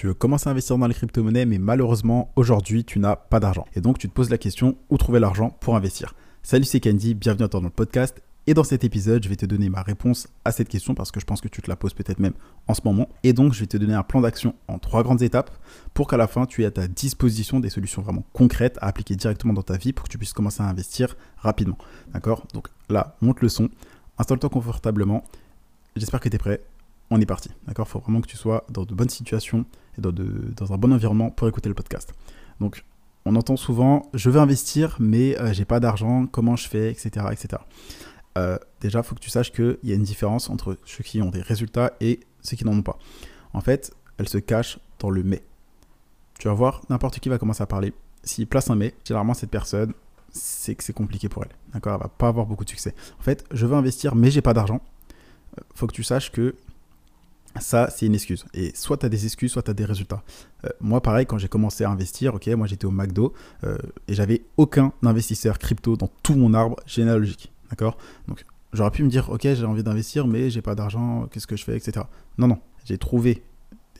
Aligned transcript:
Tu 0.00 0.06
veux 0.06 0.14
commencer 0.14 0.48
à 0.48 0.52
investir 0.52 0.78
dans 0.78 0.86
les 0.86 0.94
crypto-monnaies, 0.94 1.44
mais 1.44 1.58
malheureusement, 1.58 2.32
aujourd'hui, 2.34 2.84
tu 2.84 2.98
n'as 2.98 3.16
pas 3.16 3.38
d'argent. 3.38 3.66
Et 3.74 3.82
donc, 3.82 3.98
tu 3.98 4.08
te 4.08 4.14
poses 4.14 4.30
la 4.30 4.38
question 4.38 4.78
où 4.88 4.96
trouver 4.96 5.20
l'argent 5.20 5.50
pour 5.60 5.76
investir? 5.76 6.14
Salut, 6.42 6.64
c'est 6.64 6.80
Candy, 6.80 7.12
bienvenue 7.12 7.46
dans 7.50 7.60
le 7.60 7.68
podcast. 7.68 8.22
Et 8.46 8.54
dans 8.54 8.64
cet 8.64 8.82
épisode, 8.82 9.22
je 9.22 9.28
vais 9.28 9.36
te 9.36 9.44
donner 9.44 9.68
ma 9.68 9.82
réponse 9.82 10.26
à 10.46 10.52
cette 10.52 10.70
question 10.70 10.94
parce 10.94 11.10
que 11.10 11.20
je 11.20 11.26
pense 11.26 11.42
que 11.42 11.48
tu 11.48 11.60
te 11.60 11.68
la 11.68 11.76
poses 11.76 11.92
peut-être 11.92 12.18
même 12.18 12.32
en 12.66 12.72
ce 12.72 12.80
moment. 12.82 13.10
Et 13.24 13.34
donc, 13.34 13.52
je 13.52 13.60
vais 13.60 13.66
te 13.66 13.76
donner 13.76 13.92
un 13.92 14.02
plan 14.02 14.22
d'action 14.22 14.54
en 14.68 14.78
trois 14.78 15.02
grandes 15.02 15.20
étapes 15.20 15.50
pour 15.92 16.08
qu'à 16.08 16.16
la 16.16 16.28
fin, 16.28 16.46
tu 16.46 16.62
aies 16.62 16.66
à 16.66 16.70
ta 16.70 16.88
disposition 16.88 17.60
des 17.60 17.68
solutions 17.68 18.00
vraiment 18.00 18.24
concrètes 18.32 18.78
à 18.80 18.86
appliquer 18.86 19.16
directement 19.16 19.52
dans 19.52 19.62
ta 19.62 19.76
vie 19.76 19.92
pour 19.92 20.06
que 20.06 20.10
tu 20.10 20.16
puisses 20.16 20.32
commencer 20.32 20.62
à 20.62 20.66
investir 20.66 21.14
rapidement. 21.36 21.76
D'accord? 22.14 22.46
Donc 22.54 22.68
là, 22.88 23.18
monte 23.20 23.42
le 23.42 23.50
son, 23.50 23.68
installe-toi 24.16 24.48
confortablement. 24.48 25.24
J'espère 25.94 26.20
que 26.20 26.30
tu 26.30 26.36
es 26.36 26.38
prêt. 26.38 26.62
On 27.10 27.20
est 27.20 27.26
parti. 27.26 27.50
D'accord? 27.66 27.86
Il 27.86 27.90
faut 27.90 27.98
vraiment 27.98 28.22
que 28.22 28.28
tu 28.28 28.38
sois 28.38 28.64
dans 28.70 28.84
de 28.84 28.94
bonnes 28.94 29.10
situations 29.10 29.66
dans, 30.00 30.72
un 30.72 30.78
bon 30.78 30.92
environnement 30.92 31.30
pour 31.30 31.48
écouter 31.48 31.68
le 31.68 31.74
podcast. 31.74 32.12
Donc, 32.60 32.84
on 33.24 33.36
entend 33.36 33.56
souvent 33.56 34.08
je 34.14 34.30
veux 34.30 34.40
investir, 34.40 34.96
mais 34.98 35.38
euh, 35.38 35.52
j'ai 35.52 35.64
pas 35.64 35.80
d'argent, 35.80 36.26
comment 36.26 36.56
je 36.56 36.68
fais, 36.68 36.90
etc. 36.90 37.26
etc. 37.30 37.62
Euh, 38.38 38.58
déjà, 38.80 39.00
il 39.00 39.04
faut 39.04 39.14
que 39.14 39.20
tu 39.20 39.30
saches 39.30 39.52
qu'il 39.52 39.78
y 39.82 39.92
a 39.92 39.94
une 39.94 40.02
différence 40.02 40.50
entre 40.50 40.78
ceux 40.84 41.04
qui 41.04 41.20
ont 41.20 41.30
des 41.30 41.42
résultats 41.42 41.92
et 42.00 42.20
ceux 42.42 42.56
qui 42.56 42.64
n'en 42.64 42.72
ont 42.72 42.82
pas. 42.82 42.98
En 43.52 43.60
fait, 43.60 43.92
elle 44.18 44.28
se 44.28 44.38
cache 44.38 44.78
dans 44.98 45.10
le 45.10 45.22
mais. 45.22 45.42
Tu 46.38 46.48
vas 46.48 46.54
voir, 46.54 46.82
n'importe 46.88 47.18
qui 47.18 47.28
va 47.28 47.38
commencer 47.38 47.62
à 47.62 47.66
parler. 47.66 47.92
S'il 48.22 48.46
place 48.46 48.70
un 48.70 48.76
mais, 48.76 48.94
généralement, 49.04 49.34
cette 49.34 49.50
personne, 49.50 49.92
c'est 50.30 50.74
que 50.74 50.84
c'est 50.84 50.92
compliqué 50.92 51.28
pour 51.28 51.42
elle. 51.44 51.50
D'accord? 51.72 51.94
Elle 51.94 52.02
va 52.02 52.08
pas 52.08 52.28
avoir 52.28 52.46
beaucoup 52.46 52.64
de 52.64 52.70
succès. 52.70 52.94
En 53.18 53.22
fait, 53.22 53.44
je 53.50 53.66
veux 53.66 53.76
investir, 53.76 54.14
mais 54.14 54.30
j'ai 54.30 54.42
pas 54.42 54.54
d'argent. 54.54 54.80
Euh, 55.58 55.62
faut 55.74 55.86
que 55.86 55.92
tu 55.92 56.02
saches 56.02 56.30
que 56.30 56.54
ça, 57.58 57.90
c'est 57.90 58.06
une 58.06 58.14
excuse. 58.14 58.44
Et 58.54 58.72
soit 58.74 58.96
tu 58.96 59.08
des 59.08 59.24
excuses, 59.24 59.52
soit 59.52 59.62
tu 59.62 59.74
des 59.74 59.84
résultats. 59.84 60.22
Euh, 60.64 60.68
moi, 60.80 61.02
pareil, 61.02 61.26
quand 61.26 61.38
j'ai 61.38 61.48
commencé 61.48 61.84
à 61.84 61.90
investir, 61.90 62.34
ok, 62.34 62.46
moi 62.48 62.66
j'étais 62.66 62.86
au 62.86 62.90
McDo 62.90 63.32
euh, 63.64 63.76
et 64.06 64.14
j'avais 64.14 64.42
aucun 64.56 64.92
investisseur 65.02 65.58
crypto 65.58 65.96
dans 65.96 66.08
tout 66.22 66.34
mon 66.34 66.54
arbre 66.54 66.76
généalogique. 66.86 67.52
D'accord? 67.70 67.96
Donc, 68.28 68.44
j'aurais 68.72 68.90
pu 68.90 69.02
me 69.02 69.08
dire, 69.08 69.30
ok, 69.30 69.42
j'ai 69.42 69.64
envie 69.64 69.82
d'investir, 69.82 70.26
mais 70.26 70.50
j'ai 70.50 70.62
pas 70.62 70.74
d'argent, 70.74 71.28
qu'est-ce 71.32 71.46
que 71.46 71.56
je 71.56 71.64
fais, 71.64 71.76
etc. 71.76 72.06
Non, 72.38 72.46
non, 72.46 72.58
j'ai 72.84 72.98
trouvé 72.98 73.42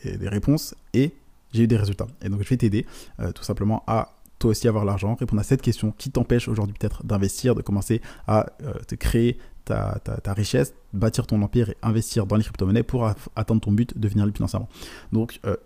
des, 0.05 0.29
réponses 0.29 0.75
et 0.95 1.13
j'ai 1.53 1.65
eu 1.65 1.67
des 1.67 1.77
résultats. 1.77 2.07
Et 2.23 2.29
donc, 2.29 2.43
je 2.43 2.49
vais 2.49 2.57
t'aider 2.57 2.87
euh, 3.19 3.33
tout 3.33 3.45
simplement 3.45 3.83
à 3.87 4.15
toi 4.39 4.53
aussi 4.53 4.69
avoir 4.69 4.87
l'argent, 4.87 5.17
répondre 5.17 5.41
à 5.41 5.45
cette 5.45 5.61
question 5.61 5.93
qui 5.99 6.11
t'empêche 6.11 6.49
aujourd'hui 6.49 6.75
peut-être 6.79 7.05
d'investir, 7.05 7.55
de 7.55 7.61
commencer 7.61 8.01
à 8.27 8.47
te 8.87 8.95
créer 8.95 9.37
ta, 9.71 10.33
richesse, 10.33 10.75
bâtir 10.93 11.27
ton 11.27 11.41
empire 11.43 11.71
et 11.71 11.77
investir 11.83 12.27
dans 12.27 12.37
les 12.37 12.43
crypto-monnaies 12.43 12.83
pour 12.83 13.07
atteindre 13.37 13.61
ton 13.61 13.73
but, 13.73 13.99
devenir 13.99 14.25
libre 14.25 14.37
financièrement. 14.37 14.69
Donc, 15.13 15.41
euh, 15.45 15.57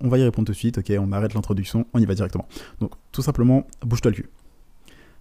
on 0.00 0.08
va 0.08 0.18
y 0.18 0.22
répondre 0.22 0.46
tout 0.46 0.52
de 0.52 0.56
suite, 0.56 0.78
ok, 0.78 0.92
on 0.98 1.12
arrête 1.12 1.34
l'introduction, 1.34 1.86
on 1.92 2.00
y 2.00 2.06
va 2.06 2.14
directement. 2.14 2.46
Donc, 2.80 2.92
tout 3.12 3.22
simplement, 3.22 3.66
bouge-toi 3.82 4.10
le 4.10 4.16
cul. 4.16 4.30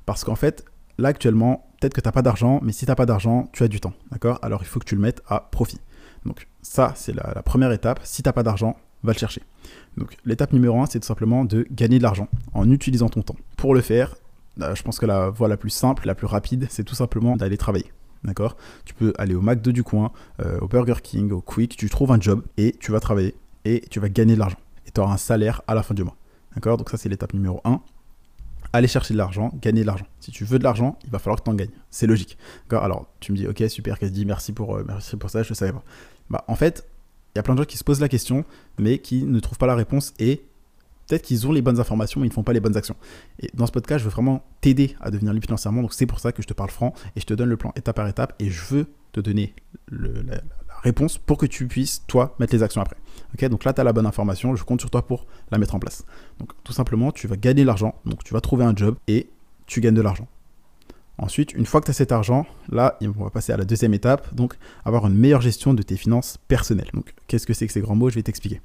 Parce 0.05 0.23
qu'en 0.23 0.35
fait, 0.35 0.65
là 0.97 1.09
actuellement, 1.09 1.67
peut-être 1.79 1.93
que 1.93 2.01
tu 2.01 2.07
n'as 2.07 2.11
pas 2.11 2.21
d'argent, 2.21 2.59
mais 2.63 2.71
si 2.71 2.85
tu 2.85 2.91
n'as 2.91 2.95
pas 2.95 3.05
d'argent, 3.05 3.49
tu 3.53 3.63
as 3.63 3.67
du 3.67 3.79
temps, 3.79 3.93
d'accord? 4.11 4.39
Alors, 4.41 4.61
il 4.63 4.67
faut 4.67 4.79
que 4.79 4.85
tu 4.85 4.95
le 4.95 5.01
mettes 5.01 5.21
à 5.27 5.47
profit. 5.51 5.79
Donc, 6.25 6.47
ça, 6.61 6.93
c'est 6.95 7.13
la, 7.13 7.41
première 7.43 7.71
étape. 7.71 7.99
Si 8.03 8.21
tu 8.21 8.27
n'as 8.27 8.33
pas 8.33 8.43
d'argent, 8.43 8.75
va 9.03 9.13
le 9.13 9.17
chercher. 9.17 9.41
Donc, 9.97 10.17
l'étape 10.25 10.51
numéro 10.51 10.81
un, 10.81 10.85
c'est 10.85 10.99
tout 10.99 11.07
simplement 11.07 11.45
de 11.45 11.65
gagner 11.71 11.97
de 11.97 12.03
l'argent 12.03 12.27
en 12.53 12.69
utilisant 12.69 13.09
ton 13.09 13.21
temps. 13.21 13.37
Pour 13.55 13.73
le 13.73 13.81
faire, 13.81 14.15
euh, 14.61 14.75
je 14.75 14.83
pense 14.83 14.99
que 14.99 15.05
la 15.05 15.29
voie 15.29 15.47
la 15.47 15.57
plus 15.57 15.69
simple, 15.69 16.05
la 16.05 16.15
plus 16.15 16.27
rapide, 16.27 16.67
c'est 16.69 16.83
tout 16.83 16.95
simplement 16.95 17.37
d'aller 17.37 17.57
travailler. 17.57 17.91
D'accord? 18.23 18.57
Tu 18.85 18.93
peux 18.93 19.13
aller 19.17 19.35
au 19.35 19.41
McDo 19.41 19.71
du 19.71 19.83
coin, 19.83 20.11
euh, 20.41 20.59
au 20.59 20.67
Burger 20.67 21.01
King, 21.01 21.31
au 21.31 21.41
Quick, 21.41 21.77
tu 21.77 21.89
trouves 21.89 22.11
un 22.11 22.19
job 22.19 22.43
et 22.57 22.75
tu 22.79 22.91
vas 22.91 22.99
travailler 22.99 23.35
et 23.65 23.83
tu 23.89 23.99
vas 23.99 24.09
gagner 24.09 24.33
de 24.33 24.39
l'argent. 24.39 24.57
Et 24.85 24.91
tu 24.91 24.99
auras 24.99 25.13
un 25.13 25.17
salaire 25.17 25.61
à 25.67 25.75
la 25.75 25.83
fin 25.83 25.93
du 25.93 26.03
mois. 26.03 26.15
D'accord? 26.53 26.77
Donc 26.77 26.89
ça, 26.89 26.97
c'est 26.97 27.09
l'étape 27.09 27.33
numéro 27.33 27.61
1. 27.63 27.81
Aller 28.71 28.87
chercher 28.87 29.13
de 29.13 29.17
l'argent, 29.17 29.51
gagner 29.61 29.81
de 29.81 29.87
l'argent. 29.87 30.05
Si 30.19 30.31
tu 30.31 30.43
veux 30.43 30.59
de 30.59 30.63
l'argent, 30.63 30.97
il 31.03 31.09
va 31.09 31.17
falloir 31.17 31.39
que 31.39 31.43
tu 31.43 31.49
en 31.49 31.55
gagnes. 31.55 31.71
C'est 31.89 32.05
logique. 32.07 32.37
Alors, 32.69 33.07
tu 33.19 33.31
me 33.31 33.37
dis, 33.37 33.47
ok, 33.47 33.63
super, 33.67 33.97
dit 33.99 34.25
merci 34.25 34.53
pour, 34.53 34.75
euh, 34.75 34.83
merci 34.87 35.15
pour 35.15 35.29
ça, 35.29 35.41
je 35.41 35.51
ne 35.51 35.55
savais 35.55 35.71
pas. 35.71 35.83
Bah, 36.29 36.43
en 36.47 36.55
fait, 36.55 36.85
il 37.33 37.37
y 37.37 37.39
a 37.39 37.43
plein 37.43 37.55
de 37.55 37.59
gens 37.59 37.65
qui 37.65 37.77
se 37.77 37.83
posent 37.83 38.01
la 38.01 38.09
question, 38.09 38.45
mais 38.77 38.99
qui 38.99 39.23
ne 39.23 39.39
trouvent 39.39 39.57
pas 39.57 39.67
la 39.67 39.75
réponse 39.75 40.13
et 40.19 40.43
peut-être 41.09 41.23
qu'ils 41.23 41.47
ont 41.47 41.51
les 41.51 41.61
bonnes 41.61 41.79
informations, 41.79 42.21
mais 42.21 42.27
ils 42.27 42.29
ne 42.29 42.33
font 42.33 42.43
pas 42.43 42.53
les 42.53 42.59
bonnes 42.59 42.77
actions. 42.77 42.95
Et 43.39 43.49
dans 43.53 43.65
ce 43.65 43.71
podcast, 43.71 43.99
je 43.99 44.05
veux 44.05 44.11
vraiment 44.11 44.45
t'aider 44.61 44.95
à 45.01 45.11
devenir 45.11 45.33
libre 45.33 45.45
financièrement. 45.45 45.81
Donc 45.81 45.93
c'est 45.93 46.05
pour 46.05 46.19
ça 46.19 46.31
que 46.31 46.41
je 46.41 46.47
te 46.47 46.53
parle 46.53 46.69
franc 46.69 46.93
et 47.15 47.19
je 47.19 47.25
te 47.25 47.33
donne 47.33 47.49
le 47.49 47.57
plan 47.57 47.73
étape 47.75 47.95
par 47.95 48.07
étape 48.07 48.33
et 48.39 48.49
je 48.49 48.63
veux 48.65 48.85
te 49.11 49.19
donner 49.19 49.55
la, 49.91 50.41
réponse 50.83 51.17
pour 51.17 51.37
que 51.37 51.45
tu 51.45 51.67
puisses, 51.67 52.05
toi, 52.07 52.35
mettre 52.39 52.53
les 52.53 52.63
actions 52.63 52.81
après. 52.81 52.95
Donc 53.49 53.65
là, 53.65 53.73
tu 53.73 53.81
as 53.81 53.83
la 53.83 53.91
bonne 53.91 54.05
information, 54.05 54.55
je 54.55 54.63
compte 54.63 54.79
sur 54.79 54.89
toi 54.89 55.05
pour 55.05 55.25
la 55.51 55.57
mettre 55.57 55.75
en 55.75 55.79
place. 55.79 56.05
Donc 56.39 56.51
tout 56.63 56.71
simplement, 56.71 57.11
tu 57.11 57.27
vas 57.27 57.35
gagner 57.35 57.63
de 57.63 57.67
l'argent, 57.67 57.95
donc 58.05 58.23
tu 58.23 58.33
vas 58.33 58.39
trouver 58.39 58.63
un 58.63 58.73
job 58.73 58.95
et 59.07 59.29
tu 59.65 59.81
gagnes 59.81 59.95
de 59.95 60.01
l'argent. 60.01 60.27
Ensuite, 61.17 61.53
une 61.53 61.65
fois 61.65 61.81
que 61.81 61.85
tu 61.85 61.91
as 61.91 61.95
cet 61.95 62.13
argent, 62.13 62.45
là, 62.69 62.97
on 63.01 63.23
va 63.23 63.29
passer 63.29 63.51
à 63.51 63.57
la 63.57 63.65
deuxième 63.65 63.93
étape, 63.93 64.33
donc 64.33 64.55
avoir 64.85 65.05
une 65.05 65.15
meilleure 65.15 65.41
gestion 65.41 65.73
de 65.73 65.83
tes 65.83 65.97
finances 65.97 66.37
personnelles. 66.47 66.89
Donc, 66.93 67.13
qu'est-ce 67.27 67.45
que 67.45 67.53
c'est 67.53 67.67
que 67.67 67.73
ces 67.73 67.81
grands 67.81 67.95
mots? 67.95 68.09
Je 68.09 68.15
vais 68.15 68.23
t'expliquer. 68.23 68.61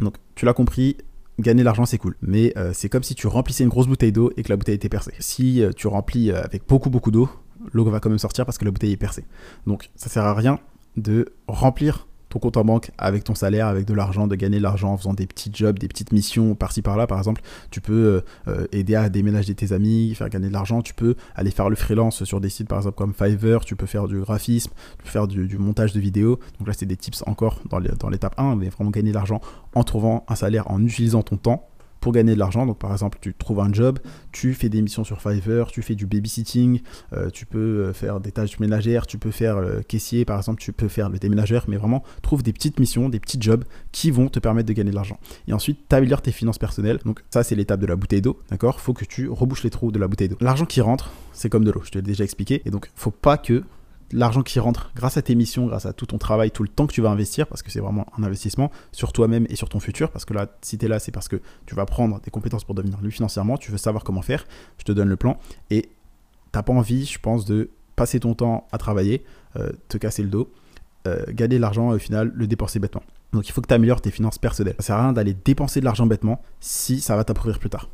Donc, 0.00 0.16
tu 0.34 0.46
l'as 0.46 0.52
compris, 0.52 0.96
gagner 1.40 1.60
de 1.60 1.64
l'argent 1.64 1.86
c'est 1.86 1.98
cool, 1.98 2.16
mais 2.22 2.52
euh, 2.56 2.70
c'est 2.74 2.88
comme 2.88 3.02
si 3.02 3.14
tu 3.14 3.26
remplissais 3.26 3.64
une 3.64 3.70
grosse 3.70 3.86
bouteille 3.86 4.12
d'eau 4.12 4.32
et 4.36 4.42
que 4.42 4.48
la 4.48 4.56
bouteille 4.56 4.74
était 4.74 4.88
percée. 4.88 5.14
Si 5.18 5.62
euh, 5.62 5.72
tu 5.74 5.86
remplis 5.86 6.30
euh, 6.30 6.42
avec 6.42 6.66
beaucoup 6.68 6.90
beaucoup 6.90 7.10
d'eau, 7.10 7.28
l'eau 7.72 7.84
va 7.84 8.00
quand 8.00 8.08
même 8.10 8.18
sortir 8.18 8.44
parce 8.46 8.58
que 8.58 8.64
la 8.64 8.70
bouteille 8.70 8.92
est 8.92 8.96
percée. 8.96 9.24
Donc 9.66 9.90
ça 9.96 10.08
sert 10.08 10.24
à 10.24 10.34
rien 10.34 10.58
de 10.96 11.32
remplir 11.46 12.06
ton 12.30 12.38
compte 12.38 12.56
en 12.56 12.64
banque 12.64 12.90
avec 12.96 13.24
ton 13.24 13.34
salaire, 13.34 13.66
avec 13.66 13.84
de 13.84 13.92
l'argent, 13.92 14.26
de 14.26 14.36
gagner 14.36 14.58
de 14.58 14.62
l'argent 14.62 14.92
en 14.92 14.96
faisant 14.96 15.12
des 15.12 15.26
petits 15.26 15.50
jobs, 15.52 15.78
des 15.78 15.88
petites 15.88 16.12
missions 16.12 16.54
par-ci 16.54 16.80
par-là. 16.80 17.06
Par 17.06 17.18
exemple, 17.18 17.42
tu 17.70 17.80
peux 17.80 17.92
euh, 17.92 18.20
euh, 18.48 18.66
aider 18.72 18.94
à 18.94 19.08
déménager 19.08 19.54
tes 19.54 19.72
amis, 19.72 20.14
faire 20.14 20.30
gagner 20.30 20.48
de 20.48 20.52
l'argent. 20.52 20.80
Tu 20.80 20.94
peux 20.94 21.16
aller 21.34 21.50
faire 21.50 21.68
le 21.68 21.76
freelance 21.76 22.24
sur 22.24 22.40
des 22.40 22.48
sites 22.48 22.68
par 22.68 22.78
exemple 22.78 22.96
comme 22.96 23.12
Fiverr. 23.12 23.64
Tu 23.64 23.76
peux 23.76 23.86
faire 23.86 24.06
du 24.06 24.20
graphisme, 24.20 24.70
tu 24.98 25.04
peux 25.04 25.10
faire 25.10 25.26
du, 25.26 25.58
montage 25.58 25.92
de 25.92 26.00
vidéos. 26.00 26.38
Donc 26.58 26.68
là, 26.68 26.74
c'est 26.74 26.86
des 26.86 26.96
tips 26.96 27.24
encore 27.26 27.60
dans 27.68 28.08
l'étape 28.08 28.34
1, 28.38 28.56
mais 28.56 28.68
vraiment 28.68 28.90
gagner 28.90 29.10
de 29.10 29.16
l'argent 29.16 29.40
en 29.74 29.82
trouvant 29.82 30.24
un 30.28 30.36
salaire, 30.36 30.70
en 30.70 30.82
utilisant 30.84 31.22
ton 31.22 31.36
temps 31.36 31.69
pour 32.00 32.12
gagner 32.12 32.34
de 32.34 32.38
l'argent. 32.38 32.66
Donc 32.66 32.78
par 32.78 32.92
exemple, 32.92 33.18
tu 33.20 33.34
trouves 33.34 33.60
un 33.60 33.72
job, 33.72 33.98
tu 34.32 34.54
fais 34.54 34.68
des 34.68 34.82
missions 34.82 35.04
sur 35.04 35.20
Fiverr, 35.20 35.70
tu 35.70 35.82
fais 35.82 35.94
du 35.94 36.06
babysitting, 36.06 36.80
euh, 37.12 37.30
tu 37.30 37.46
peux 37.46 37.58
euh, 37.58 37.92
faire 37.92 38.20
des 38.20 38.32
tâches 38.32 38.58
ménagères, 38.58 39.06
tu 39.06 39.18
peux 39.18 39.30
faire 39.30 39.60
le 39.60 39.68
euh, 39.68 39.82
caissier 39.82 40.24
par 40.24 40.38
exemple, 40.38 40.60
tu 40.60 40.72
peux 40.72 40.88
faire 40.88 41.08
le 41.08 41.18
déménageur, 41.18 41.64
mais 41.68 41.76
vraiment 41.76 42.02
trouve 42.22 42.42
des 42.42 42.52
petites 42.52 42.80
missions, 42.80 43.08
des 43.08 43.20
petits 43.20 43.40
jobs 43.40 43.64
qui 43.92 44.10
vont 44.10 44.28
te 44.28 44.38
permettre 44.38 44.68
de 44.68 44.72
gagner 44.72 44.90
de 44.90 44.96
l'argent. 44.96 45.18
Et 45.46 45.52
ensuite, 45.52 45.80
tu 45.88 45.94
améliores 45.94 46.22
tes 46.22 46.32
finances 46.32 46.58
personnelles. 46.58 46.98
Donc 47.04 47.20
ça, 47.30 47.42
c'est 47.42 47.54
l'étape 47.54 47.80
de 47.80 47.86
la 47.86 47.96
bouteille 47.96 48.22
d'eau, 48.22 48.38
d'accord? 48.50 48.80
Faut 48.80 48.92
que 48.92 49.04
tu 49.04 49.28
rebouches 49.28 49.62
les 49.62 49.70
trous 49.70 49.92
de 49.92 49.98
la 49.98 50.08
bouteille 50.08 50.28
d'eau. 50.28 50.38
L'argent 50.40 50.66
qui 50.66 50.80
rentre, 50.80 51.10
c'est 51.32 51.48
comme 51.48 51.64
de 51.64 51.70
l'eau, 51.70 51.82
je 51.84 51.90
te 51.90 51.98
l'ai 51.98 52.02
déjà 52.02 52.24
expliqué. 52.24 52.62
Et 52.64 52.70
donc, 52.70 52.90
faut 52.94 53.10
pas 53.10 53.36
que 53.36 53.64
l'argent 54.12 54.42
qui 54.42 54.58
rentre 54.58 54.90
grâce 54.94 55.16
à 55.16 55.22
tes 55.22 55.34
missions, 55.34 55.66
grâce 55.66 55.86
à 55.86 55.92
tout 55.92 56.06
ton 56.06 56.18
travail, 56.18 56.50
tout 56.50 56.62
le 56.62 56.68
temps 56.68 56.86
que 56.86 56.92
tu 56.92 57.00
vas 57.00 57.10
investir, 57.10 57.46
parce 57.46 57.62
que 57.62 57.70
c'est 57.70 57.80
vraiment 57.80 58.06
un 58.18 58.22
investissement 58.22 58.70
sur 58.92 59.12
toi-même 59.12 59.46
et 59.48 59.56
sur 59.56 59.68
ton 59.68 59.80
futur, 59.80 60.10
parce 60.10 60.24
que 60.24 60.34
là, 60.34 60.46
si 60.62 60.78
tu 60.78 60.86
es 60.86 60.88
là, 60.88 60.98
c'est 60.98 61.12
parce 61.12 61.28
que 61.28 61.40
tu 61.66 61.74
vas 61.74 61.86
prendre 61.86 62.20
des 62.20 62.30
compétences 62.30 62.64
pour 62.64 62.74
devenir 62.74 63.00
lui 63.00 63.12
financièrement, 63.12 63.56
tu 63.56 63.70
veux 63.70 63.78
savoir 63.78 64.04
comment 64.04 64.22
faire, 64.22 64.44
je 64.78 64.84
te 64.84 64.92
donne 64.92 65.08
le 65.08 65.16
plan, 65.16 65.38
et 65.70 65.90
t'as 66.52 66.62
pas 66.62 66.72
envie, 66.72 67.04
je 67.06 67.18
pense, 67.18 67.44
de 67.44 67.70
passer 67.96 68.20
ton 68.20 68.34
temps 68.34 68.66
à 68.72 68.78
travailler, 68.78 69.24
euh, 69.56 69.70
te 69.88 69.98
casser 69.98 70.22
le 70.22 70.28
dos, 70.28 70.50
euh, 71.06 71.24
gagner 71.28 71.56
de 71.56 71.60
l'argent 71.60 71.92
et 71.92 71.96
au 71.96 71.98
final 71.98 72.32
le 72.34 72.46
dépenser 72.46 72.78
bêtement. 72.78 73.02
Donc 73.32 73.48
il 73.48 73.52
faut 73.52 73.60
que 73.60 73.68
tu 73.68 73.74
améliores 73.74 74.00
tes 74.00 74.10
finances 74.10 74.38
personnelles. 74.38 74.74
Ça 74.80 74.86
sert 74.86 74.96
à 74.96 75.02
rien 75.02 75.12
d'aller 75.12 75.34
dépenser 75.34 75.80
de 75.80 75.84
l'argent 75.84 76.06
bêtement 76.06 76.42
si 76.60 77.00
ça 77.00 77.16
va 77.16 77.24
t'appauvrir 77.24 77.58
plus 77.58 77.70
tard. 77.70 77.88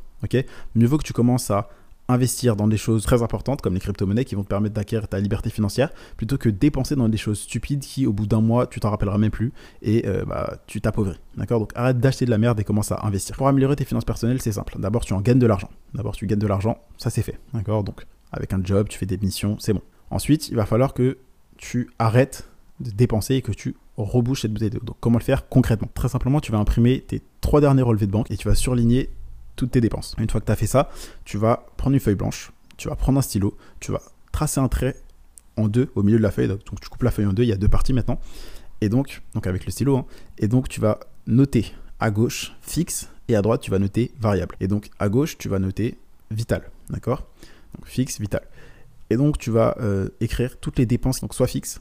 Mieux 0.75 0.87
vaut 0.87 0.99
que 0.99 1.05
tu 1.05 1.13
commences 1.13 1.51
à 1.51 1.69
investir 2.09 2.57
dans 2.57 2.69
des 2.69 2.77
choses 2.77 3.03
très 3.03 3.23
importantes 3.23 3.61
comme 3.61 3.75
les 3.75 3.81
crypto-monnaies 3.81 4.25
qui 4.25 4.35
vont 4.35 4.45
te 4.45 4.49
permettre 4.49 4.75
d'acquérir 4.75 5.09
ta 5.09 5.19
liberté 5.19 5.51
financière 5.51 5.91
plutôt 6.17 6.39
que 6.39 6.49
dépenser 6.49 6.97
dans 6.97 7.09
des 7.09 7.17
choses 7.17 7.41
stupides 7.41 7.81
qui 7.81 8.07
au 8.07 8.13
bout 8.13 8.27
d'un 8.27 8.41
mois 8.41 8.67
tu 8.67 8.81
t'en 8.81 8.91
rappelleras 8.91 9.19
même 9.19 9.31
plus 9.31 9.53
et 9.83 10.07
euh, 10.07 10.25
bah, 10.25 10.59
tu 10.67 10.81
t'appauvris. 10.81 11.19
D'accord? 11.37 11.61
Donc 11.61 11.73
arrête 11.75 11.99
d'acheter 11.99 12.25
de 12.25 12.31
la 12.31 12.39
merde 12.39 12.61
et 12.61 12.65
commence 12.65 12.93
à 12.93 13.01
investir. 13.05 13.37
Pour 13.37 13.49
améliorer 13.49 13.77
tes 13.77 13.85
finances 13.85 14.05
personnelles, 14.05 14.41
c'est 14.41 14.53
simple. 14.53 14.77
D'abord 14.79 15.05
tu 15.05 15.13
en 15.13 15.21
gagnes 15.21 15.39
de 15.39 15.47
l'argent. 15.47 15.71
D'abord 15.95 16.15
tu 16.15 16.27
gagnes 16.27 16.39
de 16.39 16.47
l'argent, 16.47 16.79
ça 16.97 17.11
c'est 17.11 17.23
fait. 17.23 17.39
D'accord? 17.53 17.85
Donc 17.85 18.07
avec 18.33 18.53
un 18.53 18.61
job, 18.63 18.89
tu 18.89 18.99
fais 18.99 19.07
des 19.07 19.19
missions, 19.19 19.57
c'est 19.59 19.73
bon. 19.73 19.83
Ensuite, 20.11 20.49
il 20.49 20.57
va 20.57 20.67
falloir 20.67 20.95
que 20.95 21.19
tu 21.57 21.91
arrêtes 21.99 22.49
de 22.81 22.91
dépenser 22.91 23.37
et 23.37 23.43
que 23.43 23.53
tu 23.53 23.77
rebouches 23.97 24.43
cette 24.43 24.53
bouteille 24.53 24.71
d'eau. 24.71 24.81
Donc 24.81 24.97
comment 25.01 25.19
le 25.19 25.25
faire 25.25 25.49
concrètement? 25.49 25.89
Très 25.95 26.09
simplement, 26.09 26.41
tu 26.41 26.53
vas 26.53 26.59
imprimer 26.59 27.01
tes 27.01 27.23
trois 27.41 27.61
derniers 27.61 27.83
relevés 27.83 28.07
de 28.07 28.13
banque 28.13 28.31
et 28.31 28.37
tu 28.37 28.47
vas 28.47 28.55
surligner 28.55 29.11
toutes 29.57 29.73
tes 29.73 29.81
dépenses. 29.81 30.15
Une 30.19 30.31
fois 30.31 30.41
que 30.41 30.47
tu 30.47 30.53
as 30.53 30.57
fait 30.57 30.67
ça, 30.67 30.91
tu 31.25 31.39
vas 31.39 31.67
prendre 31.77 31.95
une 31.95 32.01
feuille 32.01 32.15
blanche, 32.15 32.53
tu 32.77 32.89
vas 32.89 32.97
prendre 32.97 33.19
un 33.19 33.23
stylo, 33.23 33.57
tu 33.81 33.91
vas 33.93 34.03
tracer 34.33 34.61
un 34.61 34.69
trait 34.69 34.97
en 35.57 35.69
deux 35.69 35.91
au 35.95 36.03
milieu 36.03 36.19
de 36.19 36.23
la 36.23 36.31
feuille. 36.31 36.49
Donc 36.49 36.81
tu 36.81 36.89
coupes 36.89 37.03
la 37.03 37.11
feuille 37.11 37.27
en 37.27 37.33
deux, 37.33 37.43
il 37.43 37.49
y 37.49 37.53
a 37.53 37.57
deux 37.57 37.69
parties 37.69 37.93
maintenant. 37.93 38.21
Et 38.81 38.89
donc, 38.89 39.23
donc 39.35 39.47
avec 39.47 39.65
le 39.65 39.73
stylo, 39.73 39.97
hein. 39.97 40.07
et 40.39 40.49
donc 40.49 40.69
tu 40.69 40.81
vas 40.81 41.01
noter 41.27 41.73
à 41.99 42.11
gauche 42.11 42.55
fixe 42.61 43.09
et 43.29 43.35
à 43.35 43.43
droite 43.43 43.63
tu 43.63 43.71
vas 43.71 43.79
noter 43.79 44.13
variable. 44.21 44.55
Et 44.61 44.69
donc 44.69 44.91
à 44.99 45.09
gauche 45.09 45.39
tu 45.39 45.49
vas 45.49 45.59
noter 45.59 45.97
vital, 46.31 46.71
d'accord? 46.91 47.27
Donc 47.75 47.87
fixe, 47.87 48.21
vital. 48.21 48.43
Et 49.09 49.17
donc 49.17 49.39
tu 49.39 49.51
vas 49.51 49.77
euh, 49.81 50.11
écrire 50.21 50.59
toutes 50.61 50.79
les 50.79 50.87
dépenses, 50.87 51.21
donc 51.21 51.35
soit 51.35 51.47
fixes, 51.47 51.81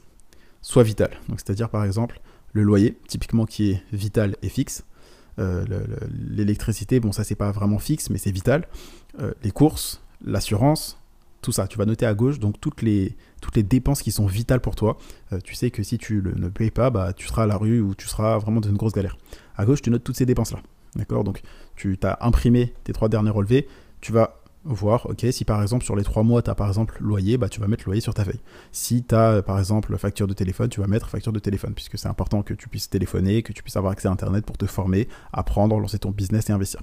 soit 0.62 0.82
vitales. 0.82 1.18
Donc 1.28 1.40
c'est-à-dire 1.40 1.68
par 1.68 1.84
exemple 1.84 2.20
le 2.52 2.62
loyer, 2.62 2.96
typiquement 3.06 3.44
qui 3.44 3.72
est 3.72 3.82
vital 3.92 4.36
et 4.40 4.48
fixe, 4.48 4.84
l'électricité, 5.38 7.00
bon 7.00 7.12
ça 7.12 7.24
c'est 7.24 7.34
pas 7.34 7.52
vraiment 7.52 7.78
fixe, 7.78 8.10
mais 8.10 8.18
c'est 8.18 8.30
vital. 8.30 8.66
Euh, 9.20 9.32
les 9.42 9.50
courses, 9.50 10.02
l'assurance, 10.24 10.98
tout 11.42 11.52
ça. 11.52 11.66
Tu 11.66 11.78
vas 11.78 11.84
noter 11.84 12.06
à 12.06 12.14
gauche 12.14 12.38
donc 12.38 12.60
toutes 12.60 12.82
les, 12.82 13.16
toutes 13.40 13.56
les 13.56 13.62
dépenses 13.62 14.02
qui 14.02 14.12
sont 14.12 14.26
vitales 14.26 14.60
pour 14.60 14.74
toi. 14.74 14.98
Euh, 15.32 15.38
tu 15.42 15.54
sais 15.54 15.70
que 15.70 15.82
si 15.82 15.98
tu 15.98 16.20
le, 16.20 16.34
ne 16.34 16.48
payes 16.48 16.70
pas, 16.70 16.90
bah, 16.90 17.12
tu 17.12 17.26
seras 17.26 17.44
à 17.44 17.46
la 17.46 17.56
rue 17.56 17.80
ou 17.80 17.94
tu 17.94 18.08
seras 18.08 18.38
vraiment 18.38 18.60
dans 18.60 18.68
une 18.68 18.76
grosse 18.76 18.92
galère. 18.92 19.16
À 19.56 19.64
gauche, 19.64 19.82
tu 19.82 19.90
notes 19.90 20.04
toutes 20.04 20.16
ces 20.16 20.26
dépenses-là. 20.26 20.60
D'accord? 20.96 21.24
Donc 21.24 21.42
tu 21.76 21.98
as 22.02 22.18
imprimé 22.20 22.74
tes 22.84 22.92
trois 22.92 23.08
derniers 23.08 23.30
relevés. 23.30 23.68
Tu 24.00 24.12
vas 24.12 24.42
voir, 24.66 25.06
ok, 25.06 25.26
si 25.30 25.44
par 25.44 25.62
exemple 25.62 25.84
sur 25.84 25.96
les 25.96 26.04
trois 26.04 26.22
mois, 26.22 26.42
tu 26.42 26.50
as 26.50 26.54
par 26.54 26.68
exemple 26.68 26.96
loyer, 27.00 27.38
bah, 27.38 27.48
tu 27.48 27.60
vas 27.60 27.68
mettre 27.68 27.84
loyer 27.86 28.00
sur 28.00 28.14
ta 28.14 28.24
feuille. 28.24 28.40
Si 28.72 29.04
tu 29.04 29.14
as 29.14 29.42
par 29.42 29.58
exemple 29.58 29.96
facture 29.96 30.26
de 30.26 30.34
téléphone, 30.34 30.68
tu 30.68 30.80
vas 30.80 30.86
mettre 30.86 31.08
facture 31.08 31.32
de 31.32 31.38
téléphone, 31.38 31.74
puisque 31.74 31.98
c'est 31.98 32.08
important 32.08 32.42
que 32.42 32.54
tu 32.54 32.68
puisses 32.68 32.90
téléphoner, 32.90 33.42
que 33.42 33.52
tu 33.52 33.62
puisses 33.62 33.76
avoir 33.76 33.92
accès 33.92 34.08
à 34.08 34.10
Internet 34.10 34.44
pour 34.44 34.58
te 34.58 34.66
former, 34.66 35.08
apprendre, 35.32 35.78
lancer 35.78 35.98
ton 35.98 36.10
business 36.10 36.50
et 36.50 36.52
investir. 36.52 36.80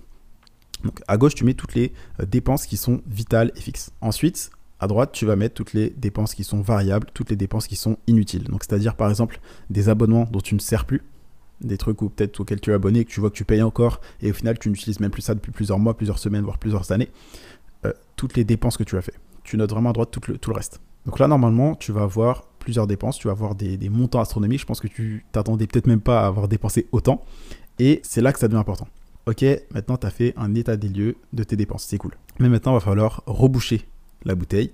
Donc 0.83 1.01
à 1.07 1.17
gauche, 1.17 1.35
tu 1.35 1.45
mets 1.45 1.53
toutes 1.53 1.75
les 1.75 1.93
euh, 2.19 2.25
dépenses 2.25 2.65
qui 2.65 2.77
sont 2.77 3.01
vitales 3.07 3.51
et 3.55 3.61
fixes. 3.61 3.91
Ensuite, 4.01 4.51
à 4.79 4.87
droite, 4.87 5.11
tu 5.13 5.25
vas 5.25 5.35
mettre 5.35 5.55
toutes 5.55 5.73
les 5.73 5.91
dépenses 5.91 6.35
qui 6.35 6.43
sont 6.43 6.61
variables, 6.61 7.07
toutes 7.13 7.29
les 7.29 7.35
dépenses 7.35 7.67
qui 7.67 7.75
sont 7.75 7.97
inutiles. 8.07 8.43
Donc 8.43 8.63
c'est-à-dire 8.63 8.95
par 8.95 9.09
exemple 9.09 9.39
des 9.69 9.87
abonnements 9.87 10.27
dont 10.29 10.41
tu 10.41 10.55
ne 10.55 10.59
sers 10.59 10.85
plus, 10.85 11.01
des 11.61 11.77
trucs 11.77 12.01
ou 12.01 12.09
peut-être 12.09 12.41
auxquels 12.41 12.59
tu 12.59 12.71
es 12.71 12.73
abonné 12.73 13.05
que 13.05 13.09
tu 13.09 13.19
vois 13.19 13.29
que 13.29 13.35
tu 13.35 13.45
payes 13.45 13.61
encore 13.61 14.01
et 14.21 14.31
au 14.31 14.33
final 14.33 14.59
tu 14.59 14.69
n'utilises 14.69 14.99
même 14.99 15.11
plus 15.11 15.21
ça 15.21 15.35
depuis 15.35 15.51
plusieurs 15.51 15.79
mois, 15.79 15.95
plusieurs 15.95 16.19
semaines, 16.19 16.43
voire 16.43 16.57
plusieurs 16.57 16.91
années. 16.91 17.09
Euh, 17.85 17.93
toutes 18.15 18.35
les 18.37 18.43
dépenses 18.43 18.77
que 18.77 18.83
tu 18.83 18.97
as 18.97 19.01
fait. 19.01 19.15
Tu 19.43 19.57
notes 19.57 19.71
vraiment 19.71 19.89
à 19.89 19.93
droite 19.93 20.11
tout 20.11 20.21
le, 20.27 20.53
reste. 20.53 20.79
Donc 21.05 21.19
là, 21.19 21.27
normalement, 21.27 21.75
tu 21.75 21.91
vas 21.91 22.03
avoir 22.03 22.43
plusieurs 22.59 22.87
dépenses, 22.87 23.17
tu 23.17 23.27
vas 23.27 23.33
avoir 23.33 23.55
des, 23.55 23.75
des 23.75 23.89
montants 23.89 24.21
astronomiques. 24.21 24.61
Je 24.61 24.65
pense 24.65 24.79
que 24.79 24.87
tu 24.87 25.25
t'attendais 25.31 25.67
peut-être 25.67 25.87
même 25.87 25.99
pas 25.99 26.21
à 26.21 26.27
avoir 26.27 26.47
dépensé 26.47 26.87
autant. 26.91 27.25
Et 27.79 27.99
c'est 28.03 28.21
là 28.21 28.31
que 28.31 28.39
ça 28.39 28.47
devient 28.47 28.59
important. 28.59 28.87
Ok, 29.25 29.45
maintenant 29.71 29.97
tu 29.97 30.05
as 30.05 30.09
fait 30.09 30.33
un 30.35 30.53
état 30.53 30.75
des 30.75 30.89
lieux 30.89 31.15
de 31.31 31.43
tes 31.43 31.55
dépenses, 31.55 31.85
c'est 31.85 31.97
cool. 31.97 32.11
Mais 32.39 32.49
maintenant, 32.49 32.73
il 32.73 32.75
va 32.75 32.79
falloir 32.81 33.23
reboucher 33.25 33.87
la 34.25 34.35
bouteille 34.35 34.71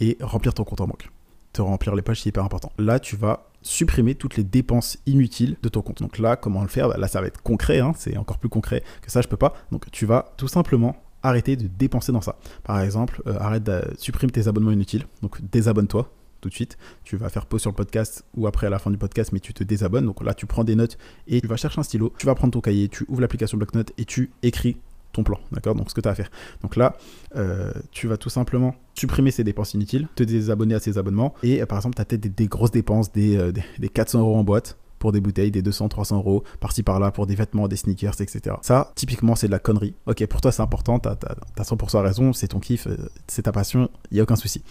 et 0.00 0.16
remplir 0.20 0.54
ton 0.54 0.64
compte 0.64 0.80
en 0.80 0.86
banque. 0.86 1.10
Te 1.52 1.62
remplir 1.62 1.94
les 1.94 2.02
pages, 2.02 2.22
c'est 2.22 2.30
hyper 2.30 2.44
important. 2.44 2.72
Là, 2.78 2.98
tu 2.98 3.14
vas 3.16 3.46
supprimer 3.62 4.14
toutes 4.14 4.36
les 4.36 4.44
dépenses 4.44 4.98
inutiles 5.06 5.56
de 5.62 5.68
ton 5.68 5.82
compte. 5.82 6.02
Donc 6.02 6.18
là, 6.18 6.36
comment 6.36 6.62
le 6.62 6.68
faire? 6.68 6.88
Bah, 6.88 6.96
Là, 6.98 7.08
ça 7.08 7.20
va 7.20 7.26
être 7.26 7.42
concret, 7.42 7.80
hein. 7.80 7.92
c'est 7.96 8.16
encore 8.16 8.38
plus 8.38 8.48
concret 8.48 8.82
que 9.02 9.10
ça, 9.10 9.20
je 9.20 9.28
peux 9.28 9.36
pas. 9.36 9.54
Donc 9.70 9.90
tu 9.90 10.06
vas 10.06 10.32
tout 10.36 10.48
simplement 10.48 10.96
arrêter 11.24 11.56
de 11.56 11.66
dépenser 11.66 12.12
dans 12.12 12.20
ça. 12.20 12.36
Par 12.62 12.80
exemple, 12.80 13.22
euh, 13.26 13.36
arrête 13.40 13.64
de 13.64 13.82
supprimer 13.98 14.30
tes 14.30 14.46
abonnements 14.46 14.70
inutiles. 14.70 15.06
Donc 15.22 15.40
désabonne-toi 15.50 16.08
tout 16.40 16.50
de 16.50 16.54
suite. 16.54 16.76
Tu 17.02 17.16
vas 17.16 17.30
faire 17.30 17.46
pause 17.46 17.62
sur 17.62 17.70
le 17.70 17.74
podcast 17.74 18.24
ou 18.36 18.46
après 18.46 18.68
à 18.68 18.70
la 18.70 18.78
fin 18.78 18.90
du 18.90 18.98
podcast, 18.98 19.32
mais 19.32 19.40
tu 19.40 19.54
te 19.54 19.64
désabonnes. 19.64 20.04
Donc 20.04 20.22
là, 20.22 20.34
tu 20.34 20.46
prends 20.46 20.62
des 20.62 20.76
notes 20.76 20.98
et 21.26 21.40
tu 21.40 21.46
vas 21.48 21.56
chercher 21.56 21.80
un 21.80 21.82
stylo. 21.82 22.12
Tu 22.18 22.26
vas 22.26 22.34
prendre 22.34 22.52
ton 22.52 22.60
cahier, 22.60 22.88
tu 22.88 23.04
ouvres 23.08 23.22
l'application 23.22 23.56
Blocknote 23.56 23.92
et 23.98 24.04
tu 24.04 24.30
écris 24.42 24.76
ton 25.12 25.22
plan, 25.22 25.38
d'accord? 25.52 25.74
Donc 25.74 25.88
ce 25.88 25.94
que 25.94 26.00
tu 26.00 26.08
as 26.08 26.12
à 26.12 26.14
faire. 26.14 26.30
Donc 26.60 26.76
là, 26.76 26.96
euh, 27.36 27.72
tu 27.90 28.06
vas 28.08 28.16
tout 28.16 28.30
simplement 28.30 28.74
supprimer 28.94 29.30
ces 29.30 29.44
dépenses 29.44 29.72
inutiles, 29.72 30.08
te 30.16 30.24
désabonner 30.24 30.74
à 30.74 30.80
ces 30.80 30.98
abonnements 30.98 31.34
et 31.42 31.62
euh, 31.62 31.66
par 31.66 31.78
exemple, 31.78 31.94
tu 31.94 32.02
as 32.02 32.04
peut-être 32.04 32.34
des, 32.34 32.46
grosses 32.48 32.72
dépenses, 32.72 33.12
des, 33.12 33.52
des 33.78 33.88
400 33.88 34.20
euros 34.20 34.36
en 34.36 34.44
boîte 34.44 34.76
pour 35.04 35.12
des 35.12 35.20
bouteilles, 35.20 35.50
des 35.50 35.60
200, 35.60 35.90
300 35.90 36.16
euros, 36.16 36.44
par-ci 36.60 36.82
par-là 36.82 37.10
pour 37.10 37.26
des 37.26 37.34
vêtements, 37.34 37.68
des 37.68 37.76
sneakers, 37.76 38.22
etc. 38.22 38.56
Ça, 38.62 38.90
typiquement, 38.94 39.34
c'est 39.34 39.48
de 39.48 39.52
la 39.52 39.58
connerie. 39.58 39.92
Ok, 40.06 40.24
pour 40.24 40.40
toi, 40.40 40.50
c'est 40.50 40.62
important, 40.62 40.98
t'as 40.98 41.18
as, 41.58 41.62
100% 41.62 42.00
raison, 42.00 42.32
c'est 42.32 42.48
ton 42.48 42.58
kiff, 42.58 42.86
euh, 42.86 42.96
c'est 43.26 43.42
ta 43.42 43.52
passion, 43.52 43.90
il 44.10 44.14
n'y 44.14 44.20
a 44.20 44.22
aucun 44.22 44.34
souci. 44.34 44.62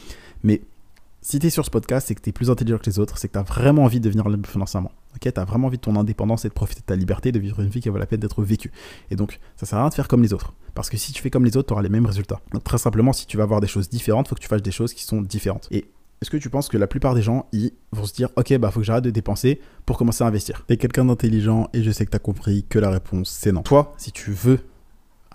Mais 0.41 0.63
si 1.21 1.37
tu 1.37 1.45
es 1.45 1.49
sur 1.51 1.63
ce 1.63 1.69
podcast, 1.69 2.07
c'est 2.07 2.15
que 2.15 2.21
tu 2.21 2.31
es 2.31 2.33
plus 2.33 2.49
intelligent 2.49 2.79
que 2.79 2.87
les 2.87 2.97
autres, 2.97 3.19
c'est 3.19 3.27
que 3.27 3.33
tu 3.33 3.37
as 3.37 3.43
vraiment 3.43 3.83
envie 3.83 3.99
de 3.99 4.05
devenir 4.05 4.27
libre 4.27 4.49
financièrement. 4.49 4.91
Ok, 5.15 5.31
tu 5.31 5.39
as 5.39 5.45
vraiment 5.45 5.67
envie 5.67 5.77
de 5.77 5.83
ton 5.83 5.95
indépendance 5.97 6.45
et 6.45 6.49
de 6.49 6.53
profiter 6.55 6.81
de 6.81 6.85
ta 6.87 6.95
liberté, 6.95 7.31
de 7.31 7.37
vivre 7.37 7.59
une 7.59 7.69
vie 7.69 7.79
qui 7.79 7.89
vaut 7.89 7.99
la 7.99 8.07
peine 8.07 8.19
d'être 8.19 8.41
vécue. 8.41 8.71
Et 9.11 9.15
donc, 9.15 9.39
ça 9.55 9.67
sert 9.67 9.77
à 9.77 9.81
rien 9.81 9.89
de 9.89 9.93
faire 9.93 10.07
comme 10.07 10.23
les 10.23 10.33
autres. 10.33 10.55
Parce 10.73 10.89
que 10.89 10.97
si 10.97 11.13
tu 11.13 11.21
fais 11.21 11.29
comme 11.29 11.45
les 11.45 11.55
autres, 11.57 11.67
tu 11.67 11.73
auras 11.73 11.83
les 11.83 11.89
mêmes 11.89 12.07
résultats. 12.07 12.41
Donc, 12.53 12.63
très 12.63 12.79
simplement, 12.79 13.13
si 13.13 13.27
tu 13.27 13.37
vas 13.37 13.43
avoir 13.43 13.61
des 13.61 13.67
choses 13.67 13.87
différentes, 13.87 14.29
faut 14.29 14.33
que 14.33 14.41
tu 14.41 14.47
fasses 14.47 14.63
des 14.63 14.71
choses 14.71 14.95
qui 14.95 15.03
sont 15.03 15.21
différentes. 15.21 15.67
Et 15.69 15.85
est-ce 16.23 16.31
que 16.31 16.37
tu 16.37 16.49
penses 16.49 16.69
que 16.69 16.77
la 16.77 16.87
plupart 16.87 17.15
des 17.15 17.21
gens, 17.21 17.47
ils 17.51 17.73
vont 17.91 18.05
se 18.05 18.13
dire, 18.13 18.29
ok, 18.37 18.57
bah 18.57 18.71
faut 18.71 18.79
que 18.79 18.85
j'arrête 18.85 19.03
de 19.03 19.09
dépenser 19.09 19.59
pour 19.85 19.97
commencer 19.97 20.23
à 20.23 20.27
investir? 20.27 20.63
T'es 20.67 20.77
quelqu'un 20.77 21.03
d'intelligent 21.03 21.67
et 21.73 21.83
je 21.83 21.91
sais 21.91 22.05
que 22.05 22.11
tu 22.11 22.15
as 22.15 22.19
compris 22.19 22.63
que 22.63 22.79
la 22.79 22.89
réponse 22.89 23.29
c'est 23.29 23.51
non. 23.51 23.61
Toi, 23.61 23.93
si 23.97 24.13
tu 24.13 24.31
veux 24.31 24.59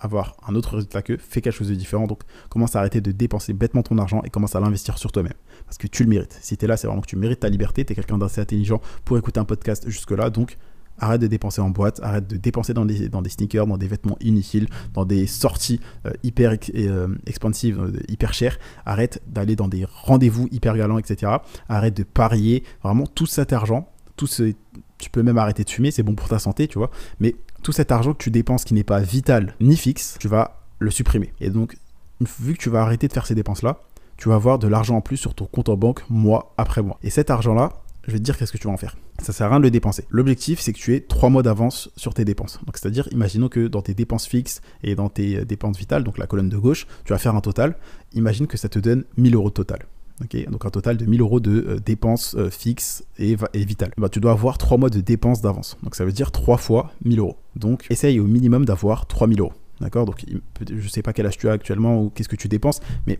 avoir 0.01 0.35
un 0.47 0.55
autre 0.55 0.77
résultat 0.77 1.03
que, 1.03 1.19
fais 1.19 1.43
quelque 1.43 1.53
chose 1.53 1.69
de 1.69 1.75
différent. 1.75 2.07
Donc, 2.07 2.23
commence 2.49 2.75
à 2.75 2.79
arrêter 2.79 3.03
de 3.03 3.13
dépenser 3.13 3.53
bêtement 3.53 3.83
ton 3.83 3.99
argent 3.99 4.23
et 4.25 4.31
commence 4.31 4.57
à 4.57 4.61
l'investir 4.61 4.97
sur 4.97 5.13
toi-même. 5.13 5.35
Parce 5.67 5.77
que 5.77 5.89
tu 5.89 6.05
le 6.05 6.09
mérites. 6.09 6.39
Si 6.41 6.57
tu 6.57 6.65
es 6.65 6.69
là, 6.69 6.79
c'est 6.79 6.87
vraiment 6.87 7.03
que 7.03 7.09
tu 7.09 7.17
mérites 7.17 7.41
ta 7.41 7.49
liberté. 7.49 7.85
Tu 7.85 7.93
es 7.93 7.97
quelqu'un 7.97 8.17
d'assez 8.17 8.41
intelligent 8.41 8.81
pour 9.05 9.19
écouter 9.19 9.41
un 9.41 9.45
podcast 9.45 9.89
jusque-là. 9.89 10.31
Donc, 10.31 10.57
Arrête 10.99 11.21
de 11.21 11.27
dépenser 11.27 11.61
en 11.61 11.71
boîte, 11.71 12.01
arrête 12.03 12.27
de 12.27 12.37
dépenser 12.37 12.75
dans 12.75 12.85
des, 12.85 13.09
dans 13.09 13.23
des 13.23 13.31
sneakers, 13.31 13.67
dans 13.67 13.79
des 13.79 13.89
vêtements 13.89 14.17
inutiles, 14.21 14.69
dans 14.95 15.05
des 15.05 15.27
sorties 15.27 15.81
euh, 16.07 16.13
hyper 16.23 16.57
euh, 16.75 17.09
expansives, 17.27 17.81
euh, 17.81 17.93
hyper 18.09 18.35
chères. 18.35 18.59
Arrête 18.87 19.23
d'aller 19.27 19.57
dans 19.57 19.69
des 19.69 19.85
rendez-vous 19.85 20.49
hyper 20.51 20.77
galants, 20.77 20.99
etc. 20.99 21.33
Arrête 21.69 21.97
de 21.97 22.03
parier. 22.03 22.65
Vraiment, 22.83 23.07
tout 23.07 23.27
cet 23.27 23.53
argent, 23.53 23.89
tout 24.17 24.27
ce, 24.27 24.53
tu 24.99 25.11
peux 25.11 25.23
même 25.23 25.39
arrêter 25.39 25.65
de 25.65 25.71
fumer, 25.71 25.91
c'est 25.91 26.03
bon 26.03 26.15
pour 26.15 26.29
ta 26.29 26.39
santé, 26.39 26.69
tu 26.69 26.79
vois. 26.79 26.91
Mais 27.21 27.37
tout 27.63 27.73
cet 27.73 27.93
argent 27.93 28.13
que 28.13 28.23
tu 28.23 28.31
dépenses 28.31 28.65
qui 28.65 28.75
n'est 28.75 28.85
pas 28.85 29.01
vital 29.01 29.55
ni 29.61 29.77
fixe, 29.77 30.17
tu 30.21 30.29
vas 30.29 30.63
le 30.79 30.91
supprimer. 30.91 31.33
Et 31.41 31.51
donc, 31.51 31.77
vu 32.41 32.55
que 32.55 32.59
tu 32.59 32.71
vas 32.71 32.83
arrêter 32.83 33.09
de 33.09 33.13
faire 33.13 33.27
ces 33.27 33.35
dépenses-là, 33.35 33.81
tu 34.17 34.29
vas 34.29 34.35
avoir 34.35 34.59
de 34.59 34.67
l'argent 34.67 34.97
en 34.97 35.01
plus 35.01 35.17
sur 35.17 35.35
ton 35.35 35.47
compte 35.47 35.69
en 35.69 35.77
banque 35.77 36.03
mois 36.11 36.53
après 36.59 36.83
mois. 36.83 36.99
Et 37.03 37.11
cet 37.11 37.31
argent-là, 37.31 37.73
je 38.09 38.15
vais 38.15 38.19
te 38.19 38.25
dire 38.25 38.39
qu'est-ce 38.39 38.53
que 38.53 38.59
tu 38.59 38.67
vas 38.67 38.73
en 38.73 38.79
faire. 38.79 38.97
Ça 39.21 39.33
sert 39.35 39.47
à 39.47 39.51
rien 39.51 39.59
de 39.61 39.65
le 39.65 39.71
dépenser. 39.71 40.05
L'objectif, 40.09 40.61
c'est 40.61 40.73
que 40.73 40.79
tu 40.79 40.95
aies 40.95 41.01
trois 41.01 41.29
mois 41.29 41.43
d'avance 41.43 41.91
sur 41.97 42.15
tes 42.15 42.25
dépenses. 42.25 42.59
Donc, 42.65 42.79
c'est-à-dire, 42.79 43.07
imaginons 43.13 43.49
que 43.49 43.69
dans 43.69 43.83
tes 43.83 43.93
dépenses 43.93 44.27
fixes 44.27 44.63
et 44.83 44.95
dans 44.95 45.11
tes 45.11 45.37
euh, 45.37 45.45
dépenses 45.45 45.77
vitales, 45.77 46.05
donc 46.05 46.17
la 46.17 46.27
colonne 46.27 46.49
de 46.49 46.57
gauche, 46.57 46.87
tu 47.05 47.13
vas 47.13 47.19
faire 47.19 47.37
un 47.37 47.43
total. 47.43 47.77
Imagine 48.15 48.47
que 48.47 48.57
ça 48.57 48.71
te 48.71 48.79
donne 48.79 49.05
1000 49.19 49.35
euros 49.35 49.51
de 49.51 49.55
total. 49.55 49.81
donc 50.51 50.65
un 50.65 50.71
total 50.71 50.97
de 50.97 51.05
1000 51.05 51.21
euros 51.21 51.39
de 51.39 51.51
euh, 51.69 51.79
dépenses 51.79 52.35
euh, 52.35 52.49
fixes 52.49 53.05
et, 53.19 53.37
vitales. 53.55 53.93
Bah, 53.99 54.09
tu 54.09 54.21
dois 54.21 54.33
avoir 54.33 54.57
trois 54.57 54.79
mois 54.79 54.91
de 54.91 55.01
dépenses 55.01 55.43
d'avance. 55.43 55.77
Donc 55.83 55.95
ça 55.95 56.07
veut 56.07 56.13
dire 56.13 56.33
trois 56.33 56.57
fois 56.57 56.93
1000 57.05 57.19
euros. 57.19 57.37
Donc 57.57 57.85
essaye 57.91 58.21
au 58.21 58.25
minimum 58.27 58.65
d'avoir 58.65 59.07
3000 59.07 59.39
euros. 59.41 59.53
D'accord? 59.83 60.07
Donc 60.07 60.25
je 60.67 60.75
ne 60.75 60.89
sais 60.89 61.03
pas 61.03 61.13
quel 61.13 61.27
âge 61.27 61.37
tu 61.37 61.47
as 61.51 61.53
actuellement 61.53 62.03
ou 62.03 62.09
qu'est-ce 62.09 62.29
que 62.29 62.37
tu 62.37 62.49
dépenses, 62.49 62.81
mais 63.07 63.19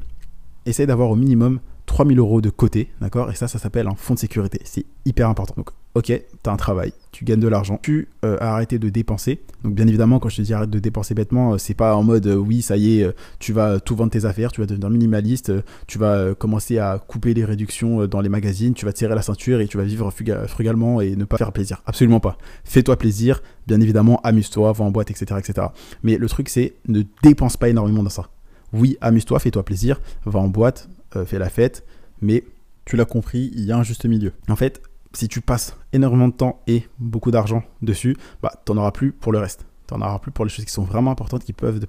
essaye 0.65 0.87
d'avoir 0.87 1.11
au 1.11 1.17
minimum 1.17 1.61
3000 1.89 2.19
euros 2.19 2.41
de 2.41 2.51
côté, 2.51 2.91
d'accord 3.01 3.31
Et 3.31 3.35
ça, 3.35 3.49
ça 3.49 3.59
s'appelle 3.59 3.89
un 3.89 3.95
fonds 3.97 4.15
de 4.15 4.19
sécurité. 4.19 4.61
C'est 4.65 4.85
hyper 5.05 5.29
important. 5.29 5.55
Donc, 5.57 5.71
ok, 5.95 6.05
tu 6.05 6.23
as 6.45 6.53
un 6.53 6.57
travail, 6.57 6.93
tu 7.11 7.25
gagnes 7.25 7.41
de 7.41 7.49
l'argent, 7.49 7.81
tu 7.83 8.09
euh, 8.25 8.37
as 8.41 8.53
arrêté 8.53 8.79
de 8.79 8.89
dépenser. 8.91 9.41
Donc, 9.65 9.75
bien 9.75 9.89
évidemment, 9.89 10.21
quand 10.21 10.29
je 10.29 10.37
te 10.37 10.43
dis 10.43 10.55
arrête 10.55 10.71
de 10.71 10.79
dépenser 10.79 11.15
bêtement, 11.15 11.55
euh, 11.55 11.59
c'est 11.59 11.75
pas 11.75 11.97
en 11.97 12.05
mode 12.05 12.27
euh, 12.27 12.37
oui, 12.37 12.63
ça 12.63 12.77
y 12.77 13.01
est, 13.01 13.11
tu 13.39 13.53
vas 13.53 13.81
tout 13.81 13.97
vendre 13.97 14.13
tes 14.13 14.27
affaires, 14.27 14.53
tu 14.53 14.61
vas 14.61 14.67
devenir 14.67 14.91
minimaliste, 14.91 15.51
tu 15.87 15.99
vas 15.99 16.35
commencer 16.35 16.79
à 16.79 16.99
couper 16.99 17.33
les 17.35 17.45
réductions 17.45 18.07
dans 18.07 18.21
les 18.21 18.29
magazines, 18.29 18.75
tu 18.75 18.85
vas 18.85 18.93
tirer 18.93 19.15
la 19.15 19.23
ceinture 19.23 19.61
et 19.61 19.67
tu 19.67 19.79
vas 19.79 19.85
vivre 19.85 20.13
frugalement 20.47 21.01
et 21.01 21.17
ne 21.17 21.25
pas 21.25 21.39
faire 21.39 21.53
plaisir. 21.53 21.83
Absolument 21.87 22.21
pas. 22.21 22.37
Fais-toi 22.65 22.97
plaisir, 22.97 23.43
bien 23.67 23.81
évidemment, 23.81 24.21
amuse-toi, 24.23 24.73
va 24.73 24.85
en 24.85 24.91
boîte, 24.91 25.11
etc., 25.11 25.27
etc. 25.39 25.69
Mais 26.03 26.19
le 26.19 26.29
truc, 26.29 26.51
c'est 26.51 26.75
ne 26.87 27.03
dépense 27.23 27.57
pas 27.57 27.71
énormément 27.71 28.03
dans 28.03 28.11
ça. 28.11 28.29
Oui, 28.75 28.99
amuse-toi, 29.01 29.39
fais-toi 29.39 29.65
plaisir, 29.65 30.01
va 30.27 30.39
en 30.39 30.49
boîte, 30.49 30.89
euh, 31.17 31.25
fais 31.25 31.39
la 31.39 31.49
fête, 31.49 31.85
mais 32.21 32.45
tu 32.85 32.97
l'as 32.97 33.05
compris, 33.05 33.51
il 33.55 33.65
y 33.65 33.73
a 33.73 33.77
un 33.77 33.83
juste 33.83 34.05
milieu. 34.07 34.33
En 34.49 34.57
fait, 34.57 34.83
si 35.13 35.29
tu 35.29 35.41
passes 35.41 35.77
énormément 35.93 36.29
de 36.29 36.35
temps 36.35 36.63
et 36.67 36.87
beaucoup 36.99 37.31
d'argent 37.31 37.63
dessus, 37.83 38.17
bah, 38.43 38.53
tu 38.65 38.73
auras 38.73 38.93
plus 38.93 39.13
pour 39.13 39.33
le 39.33 39.39
reste. 39.39 39.67
Tu 39.87 39.95
n'en 39.95 40.07
auras 40.07 40.19
plus 40.19 40.31
pour 40.31 40.45
les 40.45 40.51
choses 40.51 40.65
qui 40.65 40.73
sont 40.73 40.85
vraiment 40.85 41.11
importantes, 41.11 41.45
qui 41.45 41.53
peuvent 41.53 41.81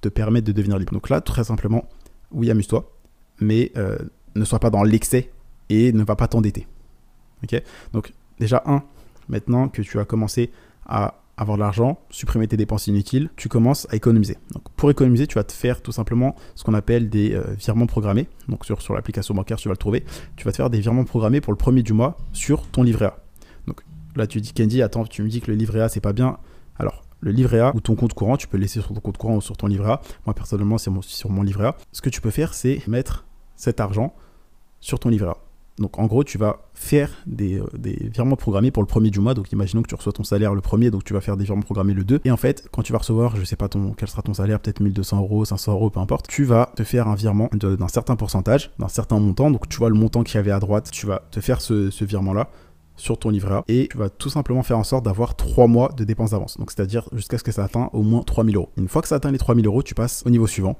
te 0.00 0.08
permettre 0.08 0.46
de 0.46 0.52
devenir 0.52 0.78
libre. 0.78 0.92
Donc 0.92 1.08
là, 1.08 1.20
très 1.20 1.44
simplement, 1.44 1.88
oui, 2.30 2.50
amuse-toi, 2.50 2.92
mais 3.40 3.72
euh, 3.76 3.98
ne 4.34 4.44
sois 4.44 4.60
pas 4.60 4.70
dans 4.70 4.84
l'excès 4.84 5.30
et 5.68 5.92
ne 5.92 6.04
va 6.04 6.16
pas 6.16 6.28
t'endetter. 6.28 6.66
Ok? 7.42 7.60
Donc 7.92 8.12
déjà, 8.38 8.62
un, 8.66 8.82
maintenant 9.28 9.68
que 9.68 9.82
tu 9.82 9.98
as 9.98 10.04
commencé 10.04 10.50
à 10.86 11.20
avoir 11.38 11.56
de 11.56 11.62
l'argent, 11.62 12.00
supprimer 12.10 12.48
tes 12.48 12.56
dépenses 12.56 12.88
inutiles, 12.88 13.30
tu 13.36 13.48
commences 13.48 13.86
à 13.90 13.96
économiser. 13.96 14.36
Donc 14.52 14.64
pour 14.76 14.90
économiser, 14.90 15.26
tu 15.26 15.36
vas 15.36 15.44
te 15.44 15.52
faire 15.52 15.80
tout 15.80 15.92
simplement 15.92 16.34
ce 16.56 16.64
qu'on 16.64 16.74
appelle 16.74 17.08
des 17.08 17.34
euh, 17.34 17.54
virements 17.56 17.86
programmés. 17.86 18.28
Donc 18.48 18.64
sur, 18.64 18.94
l'application 18.94 19.34
bancaire, 19.34 19.56
tu 19.56 19.68
vas 19.68 19.72
le 19.72 19.78
trouver. 19.78 20.04
Tu 20.36 20.44
vas 20.44 20.50
te 20.50 20.56
faire 20.56 20.68
des 20.68 20.80
virements 20.80 21.04
programmés 21.04 21.40
pour 21.40 21.52
le 21.52 21.56
premier 21.56 21.82
du 21.82 21.92
mois 21.92 22.16
sur 22.32 22.66
ton 22.66 22.82
livret 22.82 23.06
A. 23.06 23.16
Donc 23.66 23.82
là, 24.16 24.26
tu 24.26 24.40
dis 24.40 24.52
Candy, 24.52 24.82
attends, 24.82 25.04
tu 25.04 25.22
me 25.22 25.28
dis 25.28 25.40
que 25.40 25.50
le 25.50 25.56
livret 25.56 25.80
A, 25.80 25.88
c'est 25.88 26.00
pas 26.00 26.12
bien. 26.12 26.38
Alors, 26.76 27.04
le 27.20 27.30
livret 27.30 27.60
A 27.60 27.74
ou 27.74 27.80
ton 27.80 27.94
compte 27.94 28.14
courant, 28.14 28.36
tu 28.36 28.48
peux 28.48 28.56
le 28.56 28.62
laisser 28.62 28.80
sur 28.80 28.92
ton 28.92 29.00
compte 29.00 29.16
courant 29.16 29.36
ou 29.36 29.40
sur 29.40 29.56
ton 29.56 29.68
livret 29.68 29.92
A. 29.92 30.00
Moi, 30.26 30.34
personnellement, 30.34 30.78
c'est 30.78 30.90
sur 31.02 31.30
mon 31.30 31.42
livret 31.42 31.68
A. 31.68 31.76
Ce 31.92 32.02
que 32.02 32.10
tu 32.10 32.20
peux 32.20 32.30
faire, 32.30 32.52
c'est 32.54 32.86
mettre 32.88 33.26
cet 33.54 33.80
argent 33.80 34.14
sur 34.80 34.98
ton 34.98 35.08
livret 35.08 35.30
A. 35.30 35.36
Donc 35.78 35.98
en 35.98 36.06
gros, 36.06 36.24
tu 36.24 36.38
vas 36.38 36.60
faire 36.74 37.10
des, 37.26 37.58
euh, 37.58 37.66
des, 37.76 38.08
virements 38.12 38.36
programmés 38.36 38.70
pour 38.70 38.82
le 38.82 38.86
premier 38.86 39.10
du 39.10 39.20
mois. 39.20 39.34
Donc 39.34 39.52
imaginons 39.52 39.82
que 39.82 39.88
tu 39.88 39.94
reçois 39.94 40.12
ton 40.12 40.24
salaire 40.24 40.54
le 40.54 40.60
premier, 40.60 40.90
donc 40.90 41.04
tu 41.04 41.12
vas 41.12 41.20
faire 41.20 41.36
des 41.36 41.44
virements 41.44 41.62
programmés 41.62 41.94
le 41.94 42.04
2. 42.04 42.20
Et 42.24 42.30
en 42.30 42.36
fait, 42.36 42.68
quand 42.72 42.82
tu 42.82 42.92
vas 42.92 42.98
recevoir, 42.98 43.36
je 43.36 43.44
sais 43.44 43.56
pas 43.56 43.68
ton, 43.68 43.92
quel 43.96 44.08
sera 44.08 44.22
ton 44.22 44.34
salaire, 44.34 44.60
peut-être 44.60 44.80
1200 44.80 45.20
euros, 45.20 45.44
500 45.44 45.72
euros, 45.72 45.90
peu 45.90 46.00
importe, 46.00 46.28
tu 46.28 46.44
vas 46.44 46.72
te 46.76 46.84
faire 46.84 47.08
un 47.08 47.14
virement 47.14 47.48
d'un 47.52 47.88
certain 47.88 48.16
pourcentage, 48.16 48.70
d'un 48.78 48.88
certain 48.88 49.18
montant. 49.18 49.50
Donc 49.50 49.68
tu 49.68 49.78
vois 49.78 49.88
le 49.88 49.94
montant 49.94 50.22
qu'il 50.22 50.36
y 50.36 50.38
avait 50.38 50.50
à 50.50 50.60
droite, 50.60 50.90
tu 50.90 51.06
vas 51.06 51.22
te 51.30 51.40
faire 51.40 51.60
ce, 51.60 52.04
virement-là 52.04 52.48
sur 52.96 53.18
ton 53.18 53.30
livret 53.30 53.56
A 53.56 53.64
et 53.68 53.88
tu 53.90 53.98
vas 53.98 54.08
tout 54.08 54.30
simplement 54.30 54.62
faire 54.62 54.78
en 54.78 54.84
sorte 54.84 55.04
d'avoir 55.04 55.36
3 55.36 55.66
mois 55.66 55.90
de 55.96 56.04
dépenses 56.04 56.30
d'avance. 56.30 56.56
Donc, 56.58 56.70
c'est-à-dire 56.72 57.08
jusqu'à 57.12 57.38
ce 57.38 57.44
que 57.44 57.52
ça 57.52 57.64
atteigne 57.64 57.88
au 57.92 58.02
moins 58.02 58.22
3000 58.22 58.56
euros. 58.56 58.70
Une 58.76 58.88
fois 58.88 59.02
que 59.02 59.08
ça 59.08 59.16
atteint 59.16 59.30
les 59.30 59.38
3000 59.38 59.66
euros, 59.66 59.82
tu 59.82 59.94
passes 59.94 60.22
au 60.26 60.30
niveau 60.30 60.46
suivant. 60.46 60.76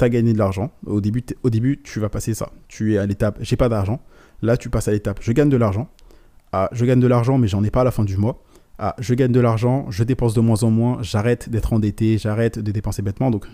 Tu 0.00 0.04
as 0.04 0.08
gagné 0.08 0.32
de 0.32 0.38
l'argent. 0.38 0.72
Au 0.86 1.00
début, 1.00 1.22
au 1.42 1.50
début, 1.50 1.80
tu 1.82 2.00
vas 2.00 2.08
passer 2.08 2.34
ça. 2.34 2.50
Tu 2.68 2.94
es 2.94 2.98
à 2.98 3.06
l'étape 3.06 3.38
j'ai 3.40 3.56
pas 3.56 3.68
d'argent. 3.68 4.00
Là, 4.42 4.56
tu 4.56 4.70
passes 4.70 4.88
à 4.88 4.92
l'étape 4.92 5.20
je 5.22 5.32
gagne 5.32 5.48
de 5.48 5.56
l'argent. 5.56 5.88
Ah, 6.52 6.68
je 6.72 6.84
gagne 6.84 7.00
de 7.00 7.06
l'argent, 7.06 7.38
mais 7.38 7.46
j'en 7.48 7.62
ai 7.62 7.70
pas 7.70 7.82
à 7.82 7.84
la 7.84 7.90
fin 7.90 8.04
du 8.04 8.16
mois. 8.16 8.42
Ah, 8.78 8.96
je 8.98 9.14
gagne 9.14 9.30
de 9.30 9.40
l'argent, 9.40 9.90
je 9.90 10.02
dépense 10.04 10.32
de 10.32 10.40
moins 10.40 10.62
en 10.62 10.70
moins, 10.70 11.02
j'arrête 11.02 11.50
d'être 11.50 11.74
endetté, 11.74 12.16
j'arrête 12.16 12.58
de 12.58 12.72
dépenser 12.72 13.02
bêtement. 13.02 13.30
Donc, 13.30 13.44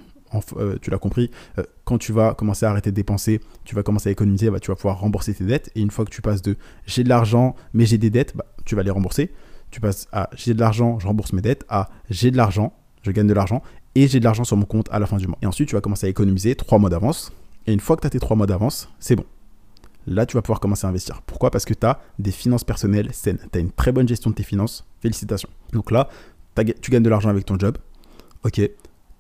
euh, 0.57 0.77
tu 0.81 0.91
l'as 0.91 0.99
compris, 0.99 1.31
euh, 1.59 1.65
quand 1.85 1.99
tu 1.99 2.13
vas 2.13 2.35
commencer 2.35 2.65
à 2.65 2.71
arrêter 2.71 2.91
de 2.91 2.97
dépenser, 2.97 3.41
tu 3.65 3.75
vas 3.75 3.83
commencer 3.83 4.09
à 4.09 4.13
économiser, 4.13 4.51
bah, 4.51 4.61
tu 4.61 4.71
vas 4.71 4.77
pouvoir 4.77 5.01
rembourser 5.01 5.35
tes 5.35 5.45
dettes. 5.45 5.71
Et 5.75 5.81
une 5.81 5.91
fois 5.91 6.05
que 6.05 6.11
tu 6.11 6.23
passes 6.23 6.43
de 6.43 6.57
j'ai 6.87 7.03
de 7.03 7.09
l'argent, 7.09 7.57
mais 7.75 7.87
j'ai 7.87 7.99
des 7.99 8.11
dettes, 8.11 8.37
bah, 8.37 8.47
tu 8.65 8.77
vas 8.77 8.85
les 8.85 8.91
rembourser. 8.91 9.33
Tu 9.73 9.81
passes 9.81 10.07
à 10.13 10.31
j'ai 10.37 10.55
de 10.55 10.61
l'argent, 10.61 11.01
je 11.01 11.09
rembourse 11.09 11.33
mes 11.33 11.43
dettes, 11.43 11.65
à 11.69 11.91
j'ai 12.09 12.31
de 12.31 12.37
l'argent, 12.37 12.73
je 13.03 13.11
gagne 13.11 13.27
de 13.27 13.35
l'argent, 13.35 13.63
et 13.97 14.09
j'ai 14.09 14.21
de 14.21 14.25
l'argent 14.25 14.45
sur 14.45 14.59
mon 14.59 14.67
compte 14.67 14.89
à 14.93 14.99
la 14.99 15.07
fin 15.07 15.17
du 15.17 15.27
mois. 15.27 15.39
Et 15.41 15.47
ensuite, 15.47 15.71
tu 15.71 15.75
vas 15.75 15.81
commencer 15.81 16.07
à 16.07 16.11
économiser 16.11 16.55
trois 16.55 16.79
mois 16.79 16.91
d'avance. 16.91 17.33
Et 17.67 17.73
une 17.73 17.81
fois 17.81 17.97
que 17.97 18.03
tu 18.03 18.07
as 18.07 18.11
tes 18.11 18.21
trois 18.21 18.37
mois 18.37 18.47
d'avance, 18.47 18.91
c'est 19.01 19.17
bon. 19.17 19.25
Là, 20.07 20.27
tu 20.27 20.37
vas 20.37 20.43
pouvoir 20.43 20.61
commencer 20.61 20.87
à 20.87 20.91
investir. 20.91 21.23
Pourquoi? 21.23 21.51
Parce 21.51 21.65
que 21.65 21.73
tu 21.73 21.85
as 21.87 21.99
des 22.19 22.31
finances 22.31 22.63
personnelles 22.63 23.09
saines. 23.13 23.39
Tu 23.51 23.59
as 23.59 23.61
une 23.63 23.73
très 23.73 23.93
bonne 23.93 24.07
gestion 24.07 24.29
de 24.31 24.35
tes 24.35 24.43
finances. 24.43 24.87
Félicitations. 25.01 25.49
Donc 25.73 25.91
là, 25.91 26.11
tu 26.81 26.91
gagnes 26.91 27.03
de 27.03 27.09
l'argent 27.09 27.31
avec 27.31 27.47
ton 27.47 27.59
job. 27.59 27.79
Ok, 28.45 28.61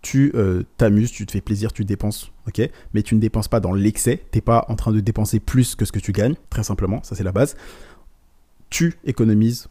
tu 0.02 0.30
euh, 0.34 0.62
t'amuses, 0.76 1.10
tu 1.10 1.24
te 1.24 1.32
fais 1.32 1.40
plaisir, 1.40 1.72
tu 1.72 1.84
dépenses, 1.84 2.30
ok 2.46 2.70
Mais 2.94 3.02
tu 3.02 3.16
ne 3.16 3.20
dépenses 3.20 3.48
pas 3.48 3.58
dans 3.58 3.72
l'excès, 3.72 4.22
tu 4.30 4.38
n'es 4.38 4.42
pas 4.42 4.64
en 4.68 4.76
train 4.76 4.92
de 4.92 5.00
dépenser 5.00 5.40
plus 5.40 5.74
que 5.74 5.84
ce 5.84 5.90
que 5.90 5.98
tu 5.98 6.12
gagnes, 6.12 6.36
très 6.48 6.62
simplement, 6.62 7.02
ça 7.02 7.16
c'est 7.16 7.24
la 7.24 7.32
base. 7.32 7.56
Tu 8.70 8.94
économises, 9.04 9.68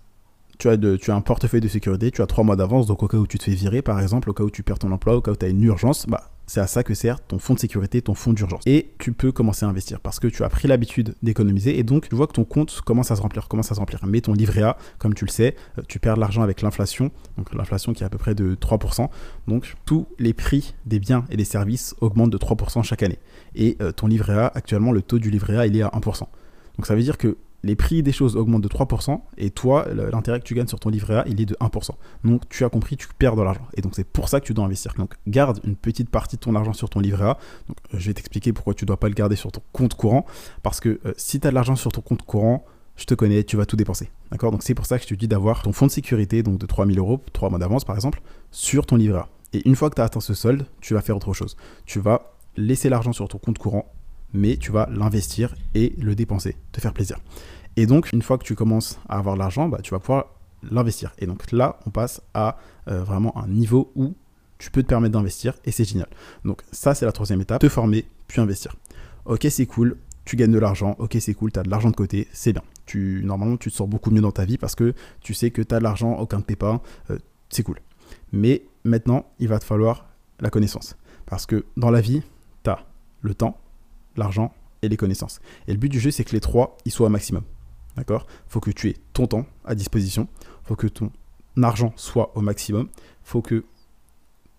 tu 0.58 0.70
as, 0.70 0.78
de, 0.78 0.96
tu 0.96 1.12
as 1.12 1.16
un 1.16 1.22
portefeuille 1.22 1.62
de 1.62 1.68
sécurité, 1.68 2.12
tu 2.12 2.22
as 2.22 2.28
trois 2.28 2.44
mois 2.44 2.56
d'avance, 2.56 2.88
donc 2.88 3.04
au 3.04 3.08
cas 3.08 3.18
où 3.18 3.28
tu 3.28 3.38
te 3.38 3.44
fais 3.44 3.52
virer, 3.52 3.82
par 3.82 4.00
exemple, 4.00 4.30
au 4.30 4.34
cas 4.34 4.44
où 4.44 4.50
tu 4.50 4.64
perds 4.64 4.80
ton 4.80 4.92
emploi, 4.92 5.16
au 5.16 5.22
cas 5.22 5.32
où 5.32 5.36
tu 5.36 5.46
as 5.46 5.50
une 5.50 5.64
urgence, 5.64 6.06
bah, 6.08 6.32
c'est 6.48 6.60
à 6.60 6.68
ça 6.68 6.84
que 6.84 6.94
sert 6.94 7.26
ton 7.26 7.40
fonds 7.40 7.56
de 7.56 7.60
sécurité, 7.60 8.02
ton 8.02 8.14
fonds 8.14 8.34
d'urgence. 8.34 8.62
Et 8.66 8.92
tu 9.00 9.14
peux 9.14 9.32
commencer 9.32 9.66
à 9.66 9.70
investir 9.70 10.00
parce 10.00 10.20
que 10.20 10.28
tu 10.28 10.44
as 10.44 10.50
pris 10.50 10.68
l'habitude 10.68 11.16
d'économiser 11.24 11.80
et 11.80 11.84
donc 11.84 12.08
tu 12.10 12.16
vois 12.16 12.28
que 12.28 12.34
ton 12.34 12.44
compte 12.44 12.82
commence 12.82 13.12
à 13.12 13.16
se 13.16 13.22
remplir, 13.22 13.48
commence 13.48 13.72
à 13.72 13.76
se 13.76 13.80
remplir. 13.80 14.00
Mais 14.06 14.22
ton 14.22 14.34
livret 14.34 14.62
A, 14.62 14.78
comme 15.00 15.14
tu 15.14 15.26
le 15.26 15.32
sais, 15.32 15.56
euh, 15.78 15.82
tu 15.88 16.00
perds 16.00 16.16
de 16.16 16.20
l'argent 16.20 16.44
avec 16.44 16.62
l'inflation, 16.62 17.12
donc 17.38 17.54
l'inflation 17.54 17.94
qui 17.94 18.04
est 18.04 18.06
à 18.06 18.10
peu 18.10 18.18
près 18.18 18.36
de 18.36 18.56
3%. 18.56 19.10
Donc 19.48 19.76
tous 19.86 20.08
les 20.20 20.34
prix 20.34 20.76
des 20.86 21.00
biens 21.00 21.26
et 21.30 21.38
des 21.38 21.46
services 21.46 21.96
augmentent 22.02 22.32
de 22.32 22.38
3% 22.38 22.84
chaque 22.84 23.04
année. 23.04 23.20
Et 23.56 23.78
euh, 23.82 23.92
ton 23.92 24.08
livret 24.08 24.38
A, 24.38 24.52
actuellement, 24.54 24.92
le 24.92 25.02
taux 25.02 25.20
du 25.20 25.32
livret 25.32 25.58
A, 25.58 25.66
il 25.66 25.76
est 25.76 25.82
à 25.82 25.90
1%. 25.90 26.20
Donc 26.78 26.86
ça 26.86 26.96
veut 26.96 27.02
dire 27.02 27.18
que 27.18 27.38
les 27.66 27.76
prix 27.76 28.04
des 28.04 28.12
choses 28.12 28.36
augmentent 28.36 28.62
de 28.62 28.68
3% 28.68 29.20
et 29.38 29.50
toi, 29.50 29.88
l'intérêt 30.14 30.40
que 30.40 30.46
tu 30.46 30.54
gagnes 30.54 30.68
sur 30.68 30.80
ton 30.80 30.90
livret 30.90 31.16
A, 31.16 31.24
il 31.28 31.42
est 31.42 31.48
de 31.48 31.56
1%. 31.56 31.90
Donc 32.24 32.48
tu 32.48 32.64
as 32.64 32.70
compris, 32.70 32.96
tu 32.96 33.08
perds 33.18 33.36
de 33.36 33.42
l'argent. 33.42 33.68
Et 33.74 33.82
donc 33.82 33.94
c'est 33.96 34.04
pour 34.04 34.30
ça 34.30 34.40
que 34.40 34.46
tu 34.46 34.54
dois 34.54 34.66
investir. 34.66 34.94
Donc 34.98 35.16
garde 35.28 35.60
une 35.64 35.76
petite 35.76 36.12
partie 36.12 36.36
de 36.36 36.42
ton 36.42 36.54
argent 36.56 36.74
sur 36.74 36.92
ton 36.92 37.00
livret 37.00 37.26
A. 37.26 37.38
Donc 37.68 37.78
euh, 37.94 37.98
je 37.98 38.06
vais 38.06 38.14
t'expliquer 38.14 38.54
pourquoi 38.54 38.76
tu 38.76 38.86
ne 38.86 38.88
dois 38.88 39.00
pas 39.00 39.08
le 39.08 39.16
garder 39.16 39.36
sur 39.36 39.52
ton 39.52 39.64
compte 39.74 39.96
courant. 39.96 40.28
Parce 40.62 40.80
que 40.80 41.00
euh, 41.06 41.14
si 41.18 41.40
tu 41.40 41.48
as 41.48 41.50
de 41.50 41.56
l'argent 41.56 41.76
sur 41.76 41.92
ton 41.92 42.02
compte 42.02 42.22
courant, 42.22 42.66
je 42.98 43.06
te 43.06 43.16
connais, 43.16 43.44
tu 43.44 43.58
vas 43.58 43.66
tout 43.66 43.76
dépenser. 43.76 44.12
D'accord? 44.32 44.52
Donc 44.52 44.62
c'est 44.62 44.76
pour 44.76 44.86
ça 44.86 44.98
que 45.00 45.04
je 45.04 45.10
te 45.10 45.16
dis 45.16 45.28
d'avoir 45.28 45.64
ton 45.64 45.74
fonds 45.74 45.88
de 45.88 45.92
sécurité, 45.92 46.44
donc 46.44 46.60
de 46.60 46.68
3000 46.68 47.00
euros, 47.00 47.20
3 47.34 47.50
mois 47.50 47.58
d'avance 47.58 47.84
par 47.84 47.96
exemple, 47.96 48.22
sur 48.52 48.86
ton 48.86 48.96
livret 48.96 49.22
A. 49.22 49.28
Et 49.54 49.68
une 49.68 49.76
fois 49.76 49.90
que 49.90 49.96
tu 49.96 50.02
as 50.02 50.06
atteint 50.06 50.20
ce 50.20 50.36
solde, 50.36 50.68
tu 50.82 50.94
vas 50.94 51.02
faire 51.02 51.16
autre 51.16 51.34
chose. 51.34 51.58
Tu 51.88 52.00
vas 52.00 52.36
laisser 52.58 52.90
l'argent 52.90 53.12
sur 53.12 53.28
ton 53.28 53.40
compte 53.40 53.58
courant, 53.58 53.92
mais 54.36 54.58
tu 54.58 54.72
vas 54.72 54.88
l'investir 54.92 55.56
et 55.74 55.94
le 56.00 56.16
dépenser, 56.16 56.56
te 56.72 56.82
faire 56.82 56.94
plaisir. 56.94 57.18
Et 57.78 57.86
donc, 57.86 58.12
une 58.14 58.22
fois 58.22 58.38
que 58.38 58.44
tu 58.44 58.56
commences 58.56 59.00
à 59.10 59.18
avoir 59.18 59.36
l'argent, 59.36 59.68
bah, 59.68 59.80
tu 59.82 59.92
vas 59.92 60.00
pouvoir 60.00 60.28
l'investir. 60.72 61.14
Et 61.20 61.26
donc 61.26 61.52
là, 61.52 61.80
on 61.86 61.90
passe 61.90 62.22
à 62.34 62.58
euh, 62.88 63.04
vraiment 63.04 63.38
un 63.38 63.48
niveau 63.48 63.92
où 63.96 64.16
tu 64.58 64.72
peux 64.72 64.84
te 64.84 64.88
permettre 64.88 65.14
d'investir 65.14 65.54
et 65.66 65.72
c'est 65.72 65.86
génial. 65.86 66.08
Donc 66.44 66.62
ça, 66.72 66.96
c'est 66.96 67.06
la 67.06 67.12
troisième 67.12 67.42
étape, 67.42 67.62
te 67.62 67.70
former, 67.70 68.06
puis 68.28 68.42
investir. 68.42 68.76
Ok, 69.26 69.46
c'est 69.50 69.66
cool, 69.66 69.98
tu 70.24 70.36
gagnes 70.36 70.52
de 70.52 70.60
l'argent, 70.60 70.96
ok, 71.00 71.18
c'est 71.20 71.34
cool, 71.34 71.52
tu 71.52 71.60
as 71.60 71.64
de 71.64 71.70
l'argent 71.70 71.90
de 71.90 71.96
côté, 71.96 72.28
c'est 72.32 72.54
bien. 72.54 72.64
Tu, 72.86 73.22
normalement, 73.24 73.58
tu 73.58 73.72
te 73.72 73.76
sors 73.76 73.88
beaucoup 73.88 74.12
mieux 74.12 74.22
dans 74.22 74.32
ta 74.32 74.46
vie 74.46 74.58
parce 74.58 74.76
que 74.76 74.94
tu 75.22 75.34
sais 75.34 75.52
que 75.52 75.62
tu 75.62 75.76
as 75.76 75.80
de 75.80 75.84
l'argent, 75.84 76.14
aucun 76.18 76.38
ne 76.38 76.44
te 76.44 76.54
pas, 76.54 76.82
euh, 77.10 77.18
c'est 77.50 77.64
cool. 77.64 77.80
Mais 78.32 78.64
maintenant, 78.84 79.26
il 79.40 79.48
va 79.48 79.60
te 79.60 79.66
falloir 79.66 80.08
la 80.40 80.50
connaissance. 80.50 80.96
Parce 81.26 81.46
que 81.46 81.66
dans 81.76 81.90
la 81.90 82.02
vie, 82.02 82.22
tu 82.64 82.70
as 82.70 82.86
le 83.22 83.34
temps, 83.34 83.58
l'argent 84.18 84.54
et 84.82 84.90
les 84.90 84.98
connaissances. 84.98 85.40
Et 85.68 85.72
le 85.72 85.78
but 85.78 85.90
du 85.90 86.00
jeu, 86.00 86.12
c'est 86.12 86.24
que 86.24 86.32
les 86.32 86.42
trois, 86.42 86.78
ils 86.86 86.92
soient 86.92 87.08
au 87.08 87.12
maximum. 87.12 87.44
D'accord? 87.98 88.28
Faut 88.48 88.60
que 88.60 88.72
tu 88.72 88.90
aies 88.90 88.98
ton 89.14 89.28
temps 89.28 89.46
à 89.64 89.76
disposition. 89.76 90.28
faut 90.64 90.76
que 90.76 90.88
ton 90.88 91.12
argent 91.62 91.94
soit 91.96 92.32
au 92.36 92.42
maximum. 92.42 92.90
faut 93.24 93.42
que 93.42 93.64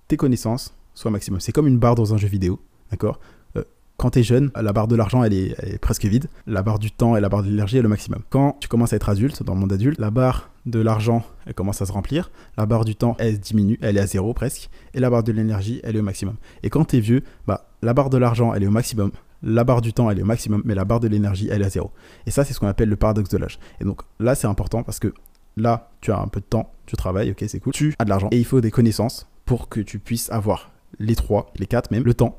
tes 0.09 0.17
connaissances 0.17 0.75
soient 0.95 1.11
au 1.11 1.13
maximum. 1.13 1.41
C'est 1.41 1.53
comme 1.53 1.67
une 1.67 1.79
barre 1.79 1.95
dans 1.95 2.15
un 2.15 2.17
jeu 2.17 2.29
vidéo. 2.29 2.61
D'accord? 2.91 3.21
Euh, 3.57 3.65
Quand 3.97 4.11
tu 4.11 4.21
es 4.21 4.23
jeune, 4.23 4.51
la 4.55 4.73
barre 4.73 4.89
de 4.89 4.97
l'argent, 4.97 5.23
elle 5.23 5.35
est, 5.35 5.79
presque 5.79 6.07
vide. 6.07 6.29
La 6.47 6.63
barre 6.63 6.79
du 6.79 6.91
temps 6.91 7.17
et 7.17 7.21
la 7.21 7.29
barre 7.29 7.43
de 7.43 7.49
l'énergie, 7.49 7.77
est 7.77 7.85
au 7.85 7.89
maximum. 7.89 8.23
Quand 8.31 8.57
tu 8.61 8.69
commences 8.69 8.93
à 8.93 8.97
être 8.97 9.09
adulte, 9.09 9.43
dans 9.43 9.55
le 9.55 9.61
monde 9.61 9.73
adulte, 9.73 9.99
la 9.99 10.11
barre 10.11 10.51
de 10.65 10.81
l'argent, 10.81 11.25
elle 11.45 11.55
commence 11.55 11.83
à 11.83 11.87
se 11.87 11.93
remplir. 11.93 12.31
La 12.57 12.67
barre 12.67 12.85
du 12.85 12.97
temps, 12.97 13.17
elle 13.19 13.39
diminue. 13.39 13.79
Elle 13.83 13.99
est 13.99 14.01
à 14.01 14.07
zéro 14.07 14.33
presque. 14.33 14.71
Et 14.95 15.01
la 15.01 15.11
barre 15.11 15.23
de 15.23 15.33
l'énergie, 15.33 15.81
elle 15.85 15.97
est 15.97 16.01
au 16.01 16.05
maximum. 16.05 16.37
Et 16.63 16.71
quand 16.71 16.87
tu 16.87 16.97
es 16.97 17.01
vieux, 17.01 17.23
bah, 17.47 17.69
la 17.83 17.93
barre 17.93 18.11
de 18.11 18.17
l'argent, 18.17 18.55
elle 18.55 18.63
est 18.63 18.67
au 18.67 18.73
maximum 18.73 19.11
la 19.43 19.65
barre 19.65 19.81
du 19.81 19.93
temps, 19.93 20.11
elle 20.11 20.19
est 20.19 20.23
au 20.23 20.27
maximum, 20.27 20.63
mais 20.65 20.75
la 20.75 20.85
barre 20.85 21.01
de 21.01 21.09
l'énergie, 21.09 21.49
elle 21.51 21.63
est 21.63 21.67
à 21.67 21.71
zéro. 21.71 21.91
Et 22.27 22.31
ça, 22.31 22.45
c'est 22.45 22.53
ce 22.53 22.61
qu'on 22.61 22.67
appelle 22.67 22.89
le 22.89 22.97
paradoxe 22.97 23.29
de 23.31 23.39
l'âge. 23.39 23.59
Et 23.81 23.85
donc 23.85 24.03
là, 24.19 24.35
c'est 24.35 24.47
important 24.47 24.83
parce 24.83 24.99
que 24.99 25.13
là, 25.57 25.91
tu 26.01 26.13
as 26.13 26.19
un 26.19 26.29
peu 26.29 26.41
de 26.41 26.47
temps, 26.47 26.73
tu 26.87 26.97
travailles, 26.97 27.31
ok, 27.31 27.45
c'est 27.47 27.61
cool, 27.61 27.73
tu 27.73 27.95
as 27.99 28.05
de 28.05 28.11
l'argent, 28.11 28.29
et 28.31 28.39
il 28.39 28.45
faut 28.45 28.61
des 28.61 28.71
connaissances 28.71 29.29
pour 29.45 29.69
que 29.69 29.81
tu 29.81 29.99
puisses 29.99 30.31
avoir 30.31 30.73
les 30.99 31.15
trois, 31.15 31.53
les 31.57 31.67
quatre 31.67 31.91
même, 31.91 32.05
le 32.05 32.15
temps, 32.15 32.39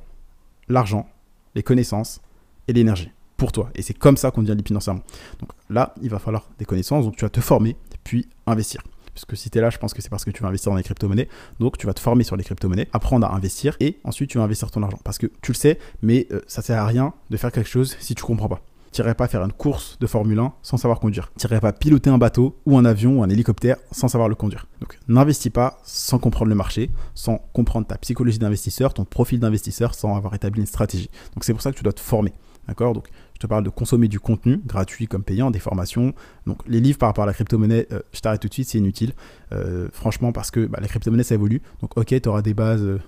l'argent, 0.70 1.08
les 1.56 1.63
connaissances 1.63 2.22
et 2.68 2.74
l'énergie 2.74 3.12
pour 3.38 3.51
toi. 3.51 3.70
Et 3.75 3.82
c'est 3.82 3.94
comme 3.94 4.18
ça 4.18 4.32
qu'on 4.32 4.42
devient 4.42 4.56
libre. 4.56 4.80
Donc 4.80 5.50
là, 5.70 5.94
il 6.01 6.10
va 6.10 6.20
falloir 6.20 6.50
des 6.58 6.66
connaissances, 6.66 7.06
donc 7.06 7.16
tu 7.16 7.24
vas 7.25 7.30
te 7.30 7.42
former, 7.42 7.77
puis 8.04 8.27
investir 8.46 8.82
puisque 9.18 9.36
si 9.36 9.50
tu 9.50 9.58
es 9.58 9.62
là, 9.62 9.70
je 9.70 9.78
pense 9.78 9.94
que 9.94 10.02
c'est 10.02 10.10
parce 10.10 10.24
que 10.24 10.32
tu 10.32 10.44
vas 10.44 10.50
investir 10.50 10.72
dans 10.72 10.78
les 10.78 10.84
crypto-monnaies. 10.84 11.28
Donc, 11.60 11.78
tu 11.78 11.88
vas 11.88 11.94
te 11.94 12.00
former 12.00 12.24
sur 12.24 12.36
les 12.36 12.44
crypto-monnaies, 12.44 12.88
apprendre 12.94 13.26
à 13.26 13.36
investir 13.36 13.76
et 13.80 14.00
ensuite 14.04 14.30
tu 14.30 14.38
vas 14.38 14.44
investir 14.44 14.70
ton 14.70 14.84
argent. 14.84 15.00
Parce 15.04 15.18
que 15.18 15.28
tu 15.42 15.52
le 15.52 15.58
sais, 15.58 15.80
mais 16.02 16.28
euh, 16.32 16.42
ça 16.48 16.62
sert 16.62 16.80
à 16.80 16.86
rien 16.86 17.14
de 17.30 17.38
faire 17.38 17.52
quelque 17.52 17.70
chose 17.70 17.98
si 18.00 18.14
tu 18.14 18.24
comprends 18.24 18.50
pas. 18.50 18.62
Tu 18.92 19.02
n'irais 19.02 19.16
pas 19.16 19.28
faire 19.28 19.44
une 19.44 19.52
course 19.52 19.98
de 20.00 20.08
Formule 20.08 20.40
1 20.40 20.54
sans 20.62 20.78
savoir 20.78 21.00
conduire. 21.00 21.32
Tu 21.38 21.46
n'irais 21.46 21.60
pas 21.60 21.74
piloter 21.74 22.10
un 22.10 22.18
bateau 22.18 22.58
ou 22.66 22.78
un 22.78 22.86
avion 22.86 23.20
ou 23.20 23.24
un 23.24 23.30
hélicoptère 23.30 23.78
sans 23.92 24.08
savoir 24.08 24.30
le 24.30 24.36
conduire. 24.36 24.68
Donc 24.80 24.98
n'investis 25.08 25.52
pas 25.52 25.80
sans 25.84 26.20
comprendre 26.20 26.50
le 26.50 26.56
marché, 26.56 26.90
sans 27.14 27.40
comprendre 27.54 27.88
ta 27.88 27.98
psychologie 27.98 28.40
d'investisseur, 28.40 28.94
ton 28.94 29.04
profil 29.04 29.40
d'investisseur, 29.40 29.94
sans 29.94 30.16
avoir 30.16 30.34
établi 30.36 30.62
une 30.62 30.68
stratégie. 30.68 31.10
Donc 31.36 31.44
c'est 31.44 31.54
pour 31.54 31.62
ça 31.62 31.72
que 31.72 31.78
tu 31.78 31.84
dois 31.84 31.94
te 31.94 32.00
former. 32.00 32.34
D'accord? 32.68 32.94
Donc, 32.94 33.08
je 33.34 33.40
te 33.40 33.48
parle 33.48 33.64
de 33.64 33.70
consommer 33.70 34.08
du 34.08 34.20
contenu, 34.20 34.60
gratuit 34.66 35.08
comme 35.08 35.24
payant, 35.24 35.52
des 35.52 35.60
formations. 35.60 36.14
Donc, 36.46 36.62
les 36.68 36.80
livres 36.80 36.98
par 36.98 37.10
rapport 37.10 37.24
à 37.24 37.28
la 37.28 37.34
crypto-monnaie, 37.34 37.88
euh, 37.92 38.00
je 38.14 38.20
t'arrête 38.20 38.42
tout 38.42 38.50
de 38.50 38.54
suite, 38.54 38.68
c'est 38.68 38.78
inutile. 38.78 39.14
Euh, 39.54 39.88
franchement, 39.94 40.32
parce 40.32 40.52
que 40.52 40.66
bah, 40.66 40.80
la 40.82 40.88
crypto-monnaie, 40.88 41.24
ça 41.24 41.36
évolue. 41.36 41.62
Donc, 41.82 41.98
ok, 41.98 42.22
tu 42.22 42.30
auras 42.30 42.42
des 42.42 42.54
bases, 42.54 42.84
euh, 42.84 43.00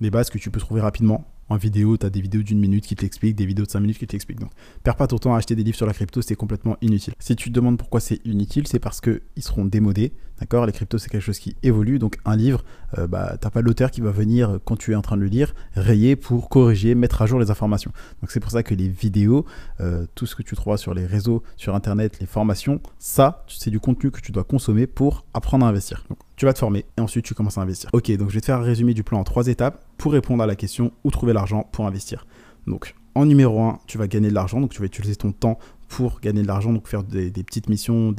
des 0.00 0.10
bases 0.10 0.30
que 0.30 0.38
tu 0.38 0.50
peux 0.50 0.60
trouver 0.60 0.80
rapidement 0.80 1.26
en 1.48 1.56
vidéo, 1.56 1.96
tu 1.96 2.04
as 2.04 2.10
des 2.10 2.20
vidéos 2.20 2.42
d'une 2.42 2.58
minute 2.58 2.84
qui 2.86 2.94
t'expliquent, 2.94 3.36
des 3.36 3.46
vidéos 3.46 3.64
de 3.64 3.70
5 3.70 3.80
minutes 3.80 3.98
qui 3.98 4.06
t'expliquent. 4.06 4.40
Donc, 4.40 4.50
perds 4.82 4.96
pas 4.96 5.06
ton 5.06 5.18
temps 5.18 5.34
à 5.34 5.38
acheter 5.38 5.54
des 5.56 5.62
livres 5.62 5.76
sur 5.76 5.86
la 5.86 5.94
crypto, 5.94 6.20
c'est 6.20 6.34
complètement 6.34 6.76
inutile. 6.82 7.14
Si 7.18 7.34
tu 7.36 7.48
te 7.48 7.54
demandes 7.54 7.78
pourquoi 7.78 8.00
c'est 8.00 8.20
inutile, 8.26 8.66
c'est 8.66 8.78
parce 8.78 9.00
qu'ils 9.00 9.20
seront 9.38 9.64
démodés. 9.64 10.12
D'accord? 10.40 10.66
Les 10.66 10.72
cryptos, 10.72 10.98
c'est 10.98 11.08
quelque 11.08 11.22
chose 11.22 11.38
qui 11.38 11.56
évolue. 11.62 11.98
Donc, 11.98 12.18
un 12.24 12.36
livre, 12.36 12.64
euh, 12.96 13.06
bah, 13.06 13.36
t'as 13.40 13.50
pas 13.50 13.60
l'auteur 13.60 13.90
qui 13.90 14.00
va 14.00 14.10
venir, 14.10 14.58
quand 14.64 14.76
tu 14.76 14.92
es 14.92 14.94
en 14.94 15.02
train 15.02 15.16
de 15.16 15.22
le 15.22 15.28
lire, 15.28 15.54
rayer 15.74 16.16
pour 16.16 16.48
corriger, 16.48 16.94
mettre 16.94 17.22
à 17.22 17.26
jour 17.26 17.38
les 17.38 17.50
informations. 17.50 17.92
Donc, 18.22 18.30
c'est 18.30 18.40
pour 18.40 18.50
ça 18.50 18.62
que 18.62 18.74
les 18.74 18.88
vidéos, 18.88 19.44
euh, 19.80 20.06
tout 20.14 20.26
ce 20.26 20.34
que 20.34 20.42
tu 20.42 20.54
trouveras 20.54 20.76
sur 20.76 20.94
les 20.94 21.06
réseaux, 21.06 21.42
sur 21.56 21.74
Internet, 21.74 22.18
les 22.20 22.26
formations, 22.26 22.80
ça, 22.98 23.44
c'est 23.48 23.70
du 23.70 23.80
contenu 23.80 24.10
que 24.10 24.20
tu 24.20 24.32
dois 24.32 24.44
consommer 24.44 24.86
pour 24.86 25.24
apprendre 25.34 25.66
à 25.66 25.68
investir. 25.68 26.04
Donc, 26.08 26.18
tu 26.36 26.44
vas 26.44 26.52
te 26.52 26.58
former 26.60 26.84
et 26.96 27.00
ensuite 27.00 27.24
tu 27.24 27.34
commences 27.34 27.58
à 27.58 27.62
investir. 27.62 27.90
Ok, 27.92 28.10
donc 28.16 28.28
je 28.30 28.34
vais 28.34 28.40
te 28.40 28.46
faire 28.46 28.58
un 28.58 28.62
résumé 28.62 28.94
du 28.94 29.02
plan 29.02 29.18
en 29.18 29.24
trois 29.24 29.48
étapes 29.48 29.84
pour 29.96 30.12
répondre 30.12 30.42
à 30.42 30.46
la 30.46 30.54
question 30.54 30.92
où 31.02 31.10
trouver 31.10 31.32
l'argent 31.32 31.68
pour 31.72 31.86
investir. 31.86 32.26
Donc, 32.68 32.94
en 33.14 33.26
numéro 33.26 33.60
1, 33.60 33.80
tu 33.88 33.98
vas 33.98 34.06
gagner 34.06 34.28
de 34.28 34.34
l'argent, 34.34 34.60
donc 34.60 34.70
tu 34.70 34.78
vas 34.78 34.86
utiliser 34.86 35.16
ton 35.16 35.32
temps 35.32 35.58
pour 35.88 36.20
gagner 36.20 36.42
de 36.42 36.46
l'argent, 36.46 36.72
donc 36.72 36.86
faire 36.86 37.02
des, 37.02 37.30
petites 37.30 37.68
missions, 37.68 38.14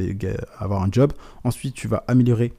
avoir 0.58 0.84
un 0.84 0.90
job. 0.92 1.14
Ensuite, 1.44 1.76
tu 1.76 1.88
vas 1.88 2.04
améliorer, 2.08 2.54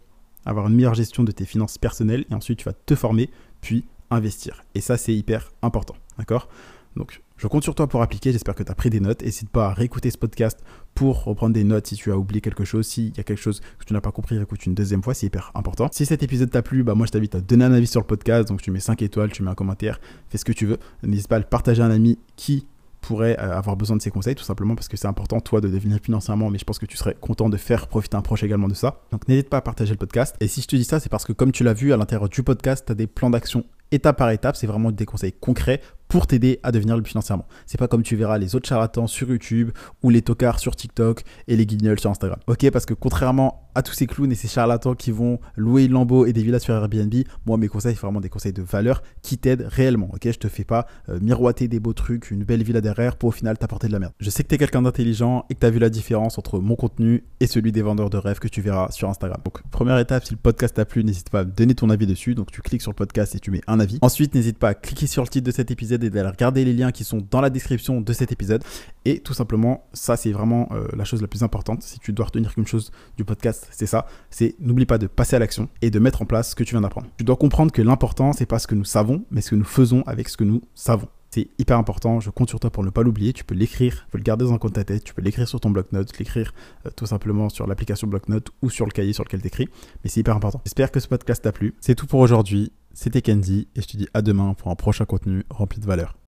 avoir 0.46 0.68
une 0.68 0.74
meilleure 0.74 0.94
gestion 0.94 1.24
de 1.24 1.32
tes 1.32 1.44
finances 1.44 1.78
personnelles 1.78 2.24
et 2.30 2.34
ensuite 2.34 2.58
tu 2.58 2.64
vas 2.64 2.72
te 2.72 2.94
former, 2.94 3.28
puis 3.60 3.84
investir. 4.10 4.62
Et 4.74 4.80
ça, 4.80 4.96
c'est 4.96 5.14
hyper 5.14 5.52
important. 5.62 5.96
D'accord? 6.18 6.48
Donc, 6.96 7.22
je 7.36 7.46
compte 7.46 7.62
sur 7.62 7.74
toi 7.74 7.88
pour 7.88 8.02
appliquer. 8.02 8.32
J'espère 8.32 8.54
que 8.54 8.62
tu 8.62 8.70
as 8.70 8.74
pris 8.74 8.90
des 8.90 9.00
notes. 9.00 9.22
N'hésite 9.22 9.48
pas 9.48 9.68
à 9.68 9.72
réécouter 9.72 10.10
ce 10.10 10.18
podcast 10.18 10.58
pour 10.94 11.24
reprendre 11.24 11.54
des 11.54 11.64
notes 11.64 11.86
si 11.86 11.96
tu 11.96 12.12
as 12.12 12.18
oublié 12.18 12.40
quelque 12.40 12.64
chose. 12.64 12.86
S'il 12.86 13.16
y 13.16 13.20
a 13.20 13.22
quelque 13.22 13.40
chose 13.40 13.60
que 13.78 13.84
tu 13.86 13.94
n'as 13.94 14.00
pas 14.00 14.12
compris, 14.12 14.38
écoute 14.38 14.66
une 14.66 14.74
deuxième 14.74 15.02
fois. 15.02 15.14
C'est 15.14 15.26
hyper 15.26 15.50
important. 15.54 15.88
Si 15.92 16.04
cet 16.04 16.22
épisode 16.22 16.50
t'a 16.50 16.62
plu, 16.62 16.82
bah 16.82 16.94
moi 16.94 17.06
je 17.06 17.12
t'invite 17.12 17.34
à 17.34 17.40
donner 17.40 17.64
un 17.64 17.72
avis 17.72 17.86
sur 17.86 18.00
le 18.00 18.06
podcast. 18.06 18.48
Donc 18.48 18.60
tu 18.60 18.70
mets 18.70 18.80
5 18.80 19.00
étoiles, 19.02 19.30
tu 19.30 19.42
mets 19.42 19.50
un 19.50 19.54
commentaire, 19.54 20.00
fais 20.28 20.36
ce 20.36 20.44
que 20.44 20.52
tu 20.52 20.66
veux. 20.66 20.78
N'hésite 21.02 21.28
pas 21.28 21.36
à 21.36 21.38
le 21.38 21.46
partager 21.46 21.80
à 21.82 21.86
un 21.86 21.90
ami 21.90 22.18
qui 22.36 22.66
pourrait 23.00 23.38
euh, 23.38 23.56
avoir 23.56 23.76
besoin 23.76 23.96
de 23.96 24.02
ces 24.02 24.10
conseils, 24.10 24.34
tout 24.34 24.44
simplement 24.44 24.74
parce 24.74 24.88
que 24.88 24.96
c'est 24.96 25.08
important, 25.08 25.40
toi, 25.40 25.60
de 25.60 25.68
devenir 25.68 25.98
financièrement, 26.02 26.50
mais 26.50 26.58
je 26.58 26.64
pense 26.64 26.78
que 26.78 26.86
tu 26.86 26.96
serais 26.96 27.16
content 27.20 27.48
de 27.48 27.56
faire 27.56 27.86
profiter 27.88 28.16
un 28.16 28.22
proche 28.22 28.42
également 28.42 28.68
de 28.68 28.74
ça. 28.74 29.00
Donc 29.12 29.26
n'hésite 29.28 29.48
pas 29.48 29.58
à 29.58 29.62
partager 29.62 29.92
le 29.92 29.98
podcast. 29.98 30.36
Et 30.40 30.48
si 30.48 30.62
je 30.62 30.66
te 30.66 30.76
dis 30.76 30.84
ça, 30.84 31.00
c'est 31.00 31.08
parce 31.08 31.24
que 31.24 31.32
comme 31.32 31.52
tu 31.52 31.64
l'as 31.64 31.72
vu 31.72 31.92
à 31.92 31.96
l'intérieur 31.96 32.28
du 32.28 32.42
podcast, 32.42 32.84
tu 32.86 32.92
as 32.92 32.94
des 32.94 33.06
plans 33.06 33.30
d'action 33.30 33.64
étape 33.92 34.18
par 34.18 34.30
étape, 34.30 34.56
c'est 34.56 34.66
vraiment 34.66 34.92
des 34.92 35.06
conseils 35.06 35.32
concrets 35.32 35.80
pour 36.10 36.26
t'aider 36.26 36.58
à 36.64 36.72
devenir 36.72 36.96
libre 36.96 37.06
financièrement. 37.06 37.46
C'est 37.66 37.78
pas 37.78 37.86
comme 37.86 38.02
tu 38.02 38.16
verras 38.16 38.36
les 38.36 38.56
autres 38.56 38.68
charlatans 38.68 39.06
sur 39.06 39.28
YouTube 39.30 39.70
ou 40.02 40.10
les 40.10 40.22
tocards 40.22 40.58
sur 40.58 40.74
TikTok 40.74 41.22
et 41.46 41.56
les 41.56 41.66
guignols 41.66 42.00
sur 42.00 42.10
Instagram. 42.10 42.40
Ok, 42.48 42.68
parce 42.72 42.84
que 42.84 42.94
contrairement 42.94 43.68
à 43.76 43.82
tous 43.82 43.92
ces 43.92 44.08
clowns 44.08 44.32
et 44.32 44.34
ces 44.34 44.48
charlatans 44.48 44.96
qui 44.96 45.12
vont 45.12 45.38
louer 45.56 45.84
une 45.84 45.92
lambeau 45.92 46.26
et 46.26 46.32
des 46.32 46.42
villas 46.42 46.58
sur 46.58 46.74
Airbnb, 46.74 47.14
moi 47.46 47.56
mes 47.56 47.68
conseils 47.68 47.94
c'est 47.94 48.00
vraiment 48.00 48.20
des 48.20 48.28
conseils 48.28 48.52
de 48.52 48.62
valeur 48.62 49.04
qui 49.22 49.38
t'aident 49.38 49.66
réellement. 49.68 50.10
Ok, 50.12 50.22
je 50.24 50.38
te 50.38 50.48
fais 50.48 50.64
pas 50.64 50.88
euh, 51.08 51.20
miroiter 51.22 51.68
des 51.68 51.78
beaux 51.78 51.92
trucs, 51.92 52.32
une 52.32 52.42
belle 52.42 52.64
villa 52.64 52.80
derrière 52.80 53.14
pour 53.16 53.28
au 53.28 53.32
final 53.32 53.56
t'apporter 53.56 53.86
de 53.86 53.92
la 53.92 54.00
merde. 54.00 54.12
Je 54.18 54.30
sais 54.30 54.42
que 54.42 54.48
tu 54.48 54.56
es 54.56 54.58
quelqu'un 54.58 54.82
d'intelligent 54.82 55.46
et 55.48 55.54
que 55.54 55.60
tu 55.60 55.66
as 55.66 55.70
vu 55.70 55.78
la 55.78 55.90
différence 55.90 56.36
entre 56.38 56.58
mon 56.58 56.74
contenu 56.74 57.22
et 57.38 57.46
celui 57.46 57.70
des 57.70 57.82
vendeurs 57.82 58.10
de 58.10 58.16
rêves 58.16 58.40
que 58.40 58.48
tu 58.48 58.60
verras 58.62 58.90
sur 58.90 59.08
Instagram. 59.08 59.40
Donc 59.44 59.62
première 59.70 59.98
étape, 59.98 60.24
si 60.24 60.32
le 60.32 60.38
podcast 60.38 60.74
t'a 60.74 60.84
plu, 60.84 61.04
n'hésite 61.04 61.30
pas 61.30 61.40
à 61.40 61.44
donner 61.44 61.76
ton 61.76 61.88
avis 61.88 62.08
dessus. 62.08 62.34
Donc 62.34 62.50
tu 62.50 62.62
cliques 62.62 62.82
sur 62.82 62.90
le 62.90 62.96
podcast 62.96 63.36
et 63.36 63.38
tu 63.38 63.52
mets 63.52 63.62
un 63.68 63.78
avis. 63.78 64.00
Ensuite, 64.02 64.34
n'hésite 64.34 64.58
pas 64.58 64.70
à 64.70 64.74
cliquer 64.74 65.06
sur 65.06 65.22
le 65.22 65.28
titre 65.28 65.46
de 65.46 65.52
cet 65.52 65.70
épisode 65.70 65.99
et 66.04 66.10
d'aller 66.10 66.28
regarder 66.28 66.64
les 66.64 66.72
liens 66.72 66.92
qui 66.92 67.04
sont 67.04 67.26
dans 67.30 67.40
la 67.40 67.50
description 67.50 68.00
de 68.00 68.12
cet 68.12 68.32
épisode. 68.32 68.62
Et 69.04 69.20
tout 69.20 69.34
simplement, 69.34 69.84
ça 69.92 70.16
c'est 70.16 70.32
vraiment 70.32 70.68
euh, 70.72 70.86
la 70.96 71.04
chose 71.04 71.22
la 71.22 71.28
plus 71.28 71.42
importante. 71.42 71.82
Si 71.82 71.98
tu 71.98 72.12
dois 72.12 72.26
retenir 72.26 72.54
quelque 72.54 72.68
chose 72.68 72.90
du 73.16 73.24
podcast, 73.24 73.68
c'est 73.70 73.86
ça. 73.86 74.06
C'est 74.30 74.54
n'oublie 74.60 74.86
pas 74.86 74.98
de 74.98 75.06
passer 75.06 75.36
à 75.36 75.38
l'action 75.38 75.68
et 75.82 75.90
de 75.90 75.98
mettre 75.98 76.22
en 76.22 76.26
place 76.26 76.50
ce 76.50 76.54
que 76.54 76.64
tu 76.64 76.74
viens 76.74 76.82
d'apprendre. 76.82 77.08
Tu 77.16 77.24
dois 77.24 77.36
comprendre 77.36 77.72
que 77.72 77.82
l'important, 77.82 78.32
c'est 78.32 78.46
pas 78.46 78.58
ce 78.58 78.66
que 78.66 78.74
nous 78.74 78.84
savons, 78.84 79.24
mais 79.30 79.40
ce 79.40 79.50
que 79.50 79.56
nous 79.56 79.64
faisons 79.64 80.02
avec 80.06 80.28
ce 80.28 80.36
que 80.36 80.44
nous 80.44 80.62
savons. 80.74 81.08
C'est 81.30 81.48
hyper 81.58 81.78
important, 81.78 82.18
je 82.18 82.30
compte 82.30 82.48
sur 82.48 82.58
toi 82.58 82.70
pour 82.70 82.82
ne 82.82 82.90
pas 82.90 83.02
l'oublier. 83.02 83.32
Tu 83.32 83.44
peux 83.44 83.54
l'écrire, 83.54 84.04
tu 84.04 84.10
peux 84.10 84.18
le 84.18 84.24
garder 84.24 84.44
dans 84.44 84.52
un 84.52 84.58
coin 84.58 84.70
de 84.70 84.74
ta 84.74 84.84
tête, 84.84 85.04
tu 85.04 85.14
peux 85.14 85.22
l'écrire 85.22 85.46
sur 85.46 85.60
ton 85.60 85.70
bloc-notes, 85.70 86.18
l'écrire 86.18 86.52
euh, 86.86 86.90
tout 86.96 87.06
simplement 87.06 87.48
sur 87.48 87.66
l'application 87.66 88.08
bloc-notes 88.08 88.48
ou 88.62 88.70
sur 88.70 88.84
le 88.84 88.90
cahier 88.90 89.12
sur 89.12 89.24
lequel 89.24 89.40
tu 89.40 89.46
écris. 89.46 89.68
Mais 90.02 90.10
c'est 90.10 90.20
hyper 90.20 90.36
important. 90.36 90.60
J'espère 90.64 90.90
que 90.90 90.98
ce 90.98 91.08
podcast 91.08 91.42
t'a 91.42 91.52
plu. 91.52 91.74
C'est 91.80 91.94
tout 91.94 92.06
pour 92.06 92.20
aujourd'hui. 92.20 92.72
C'était 92.92 93.22
Candy 93.22 93.68
et 93.76 93.82
je 93.82 93.86
te 93.86 93.96
dis 93.96 94.08
à 94.14 94.22
demain 94.22 94.54
pour 94.54 94.70
un 94.70 94.74
prochain 94.74 95.04
contenu 95.04 95.44
rempli 95.50 95.80
de 95.80 95.86
valeur. 95.86 96.19